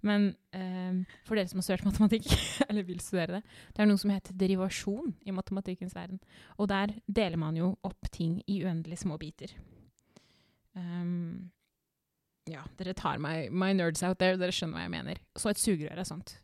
Men 0.00 0.30
um, 0.56 1.02
for 1.28 1.36
dere 1.36 1.48
som 1.48 1.60
har 1.60 1.66
studert 1.66 1.88
matematikk, 1.88 2.28
eller 2.68 2.86
vil 2.88 3.00
studere 3.04 3.38
det, 3.38 3.42
det 3.76 3.82
er 3.82 3.88
noe 3.88 4.00
som 4.00 4.12
heter 4.12 4.36
derivasjon 4.40 5.14
i 5.28 5.34
matematikkens 5.36 5.96
verden. 5.96 6.20
Og 6.56 6.70
der 6.72 6.94
deler 7.06 7.40
man 7.40 7.56
jo 7.56 7.74
opp 7.84 8.08
ting 8.12 8.38
i 8.48 8.62
uendelig 8.64 9.02
små 9.02 9.18
biter. 9.20 9.52
Um, 10.76 11.50
ja, 12.48 12.64
dere 12.78 12.96
tar 12.96 13.20
meg 13.20 13.52
My 13.52 13.72
nerds 13.76 14.02
out 14.06 14.20
there, 14.22 14.38
dere 14.40 14.54
skjønner 14.54 14.78
hva 14.78 14.86
jeg 14.86 14.94
mener. 14.96 15.20
Så 15.36 15.52
et 15.52 15.60
sugerør 15.60 16.00
er 16.00 16.08
sånt. 16.08 16.38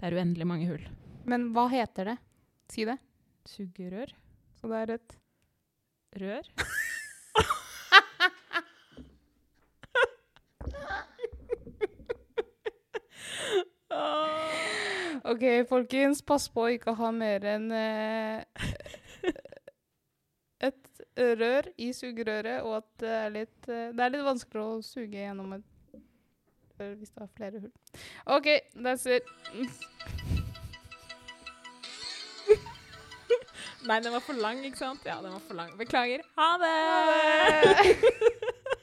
Det 0.00 0.08
er 0.08 0.16
uendelig 0.16 0.48
mange 0.48 0.68
hull. 0.70 0.88
Men 1.24 1.52
hva 1.54 1.68
heter 1.70 2.04
det? 2.12 2.16
Si 2.72 2.84
det. 2.88 2.98
Sugerør? 3.48 4.10
Så 4.60 4.70
det 4.70 4.78
er 4.82 4.90
et 4.96 5.18
Rør? 6.20 6.48
OK, 15.32 15.44
folkens, 15.68 16.22
pass 16.26 16.48
på 16.52 16.66
å 16.66 16.72
ikke 16.74 16.92
ha 16.98 17.10
mer 17.14 17.44
enn 17.54 17.70
eh, 17.72 18.44
et 20.68 21.04
rør 21.40 21.68
i 21.80 21.92
sugerøret, 21.96 22.62
og 22.66 22.80
at 22.80 22.88
det 23.02 23.12
er 23.18 23.30
litt 23.36 23.68
eh, 23.70 23.92
Det 23.94 24.04
er 24.04 24.14
litt 24.16 24.26
vanskelig 24.26 24.64
å 24.64 24.82
suge 24.84 25.22
gjennom 25.22 25.54
et 25.56 25.96
rør 26.80 26.94
hvis 26.98 27.14
det 27.14 27.24
har 27.24 27.32
flere 27.38 27.62
hull. 27.62 27.72
OK, 28.36 28.48
that's 28.76 29.06
it. 29.08 29.24
Nei, 33.86 33.98
den 34.00 34.12
var 34.14 34.22
for 34.22 34.38
lang, 34.38 34.60
ikke 34.64 34.78
sant? 34.78 35.00
Ja, 35.06 35.16
den 35.24 35.32
var 35.32 35.42
for 35.46 35.58
lang. 35.58 35.72
Beklager. 35.78 36.22
Ha 36.38 36.50
det! 36.62 36.76
Ha 36.92 37.00
det! 37.82 37.96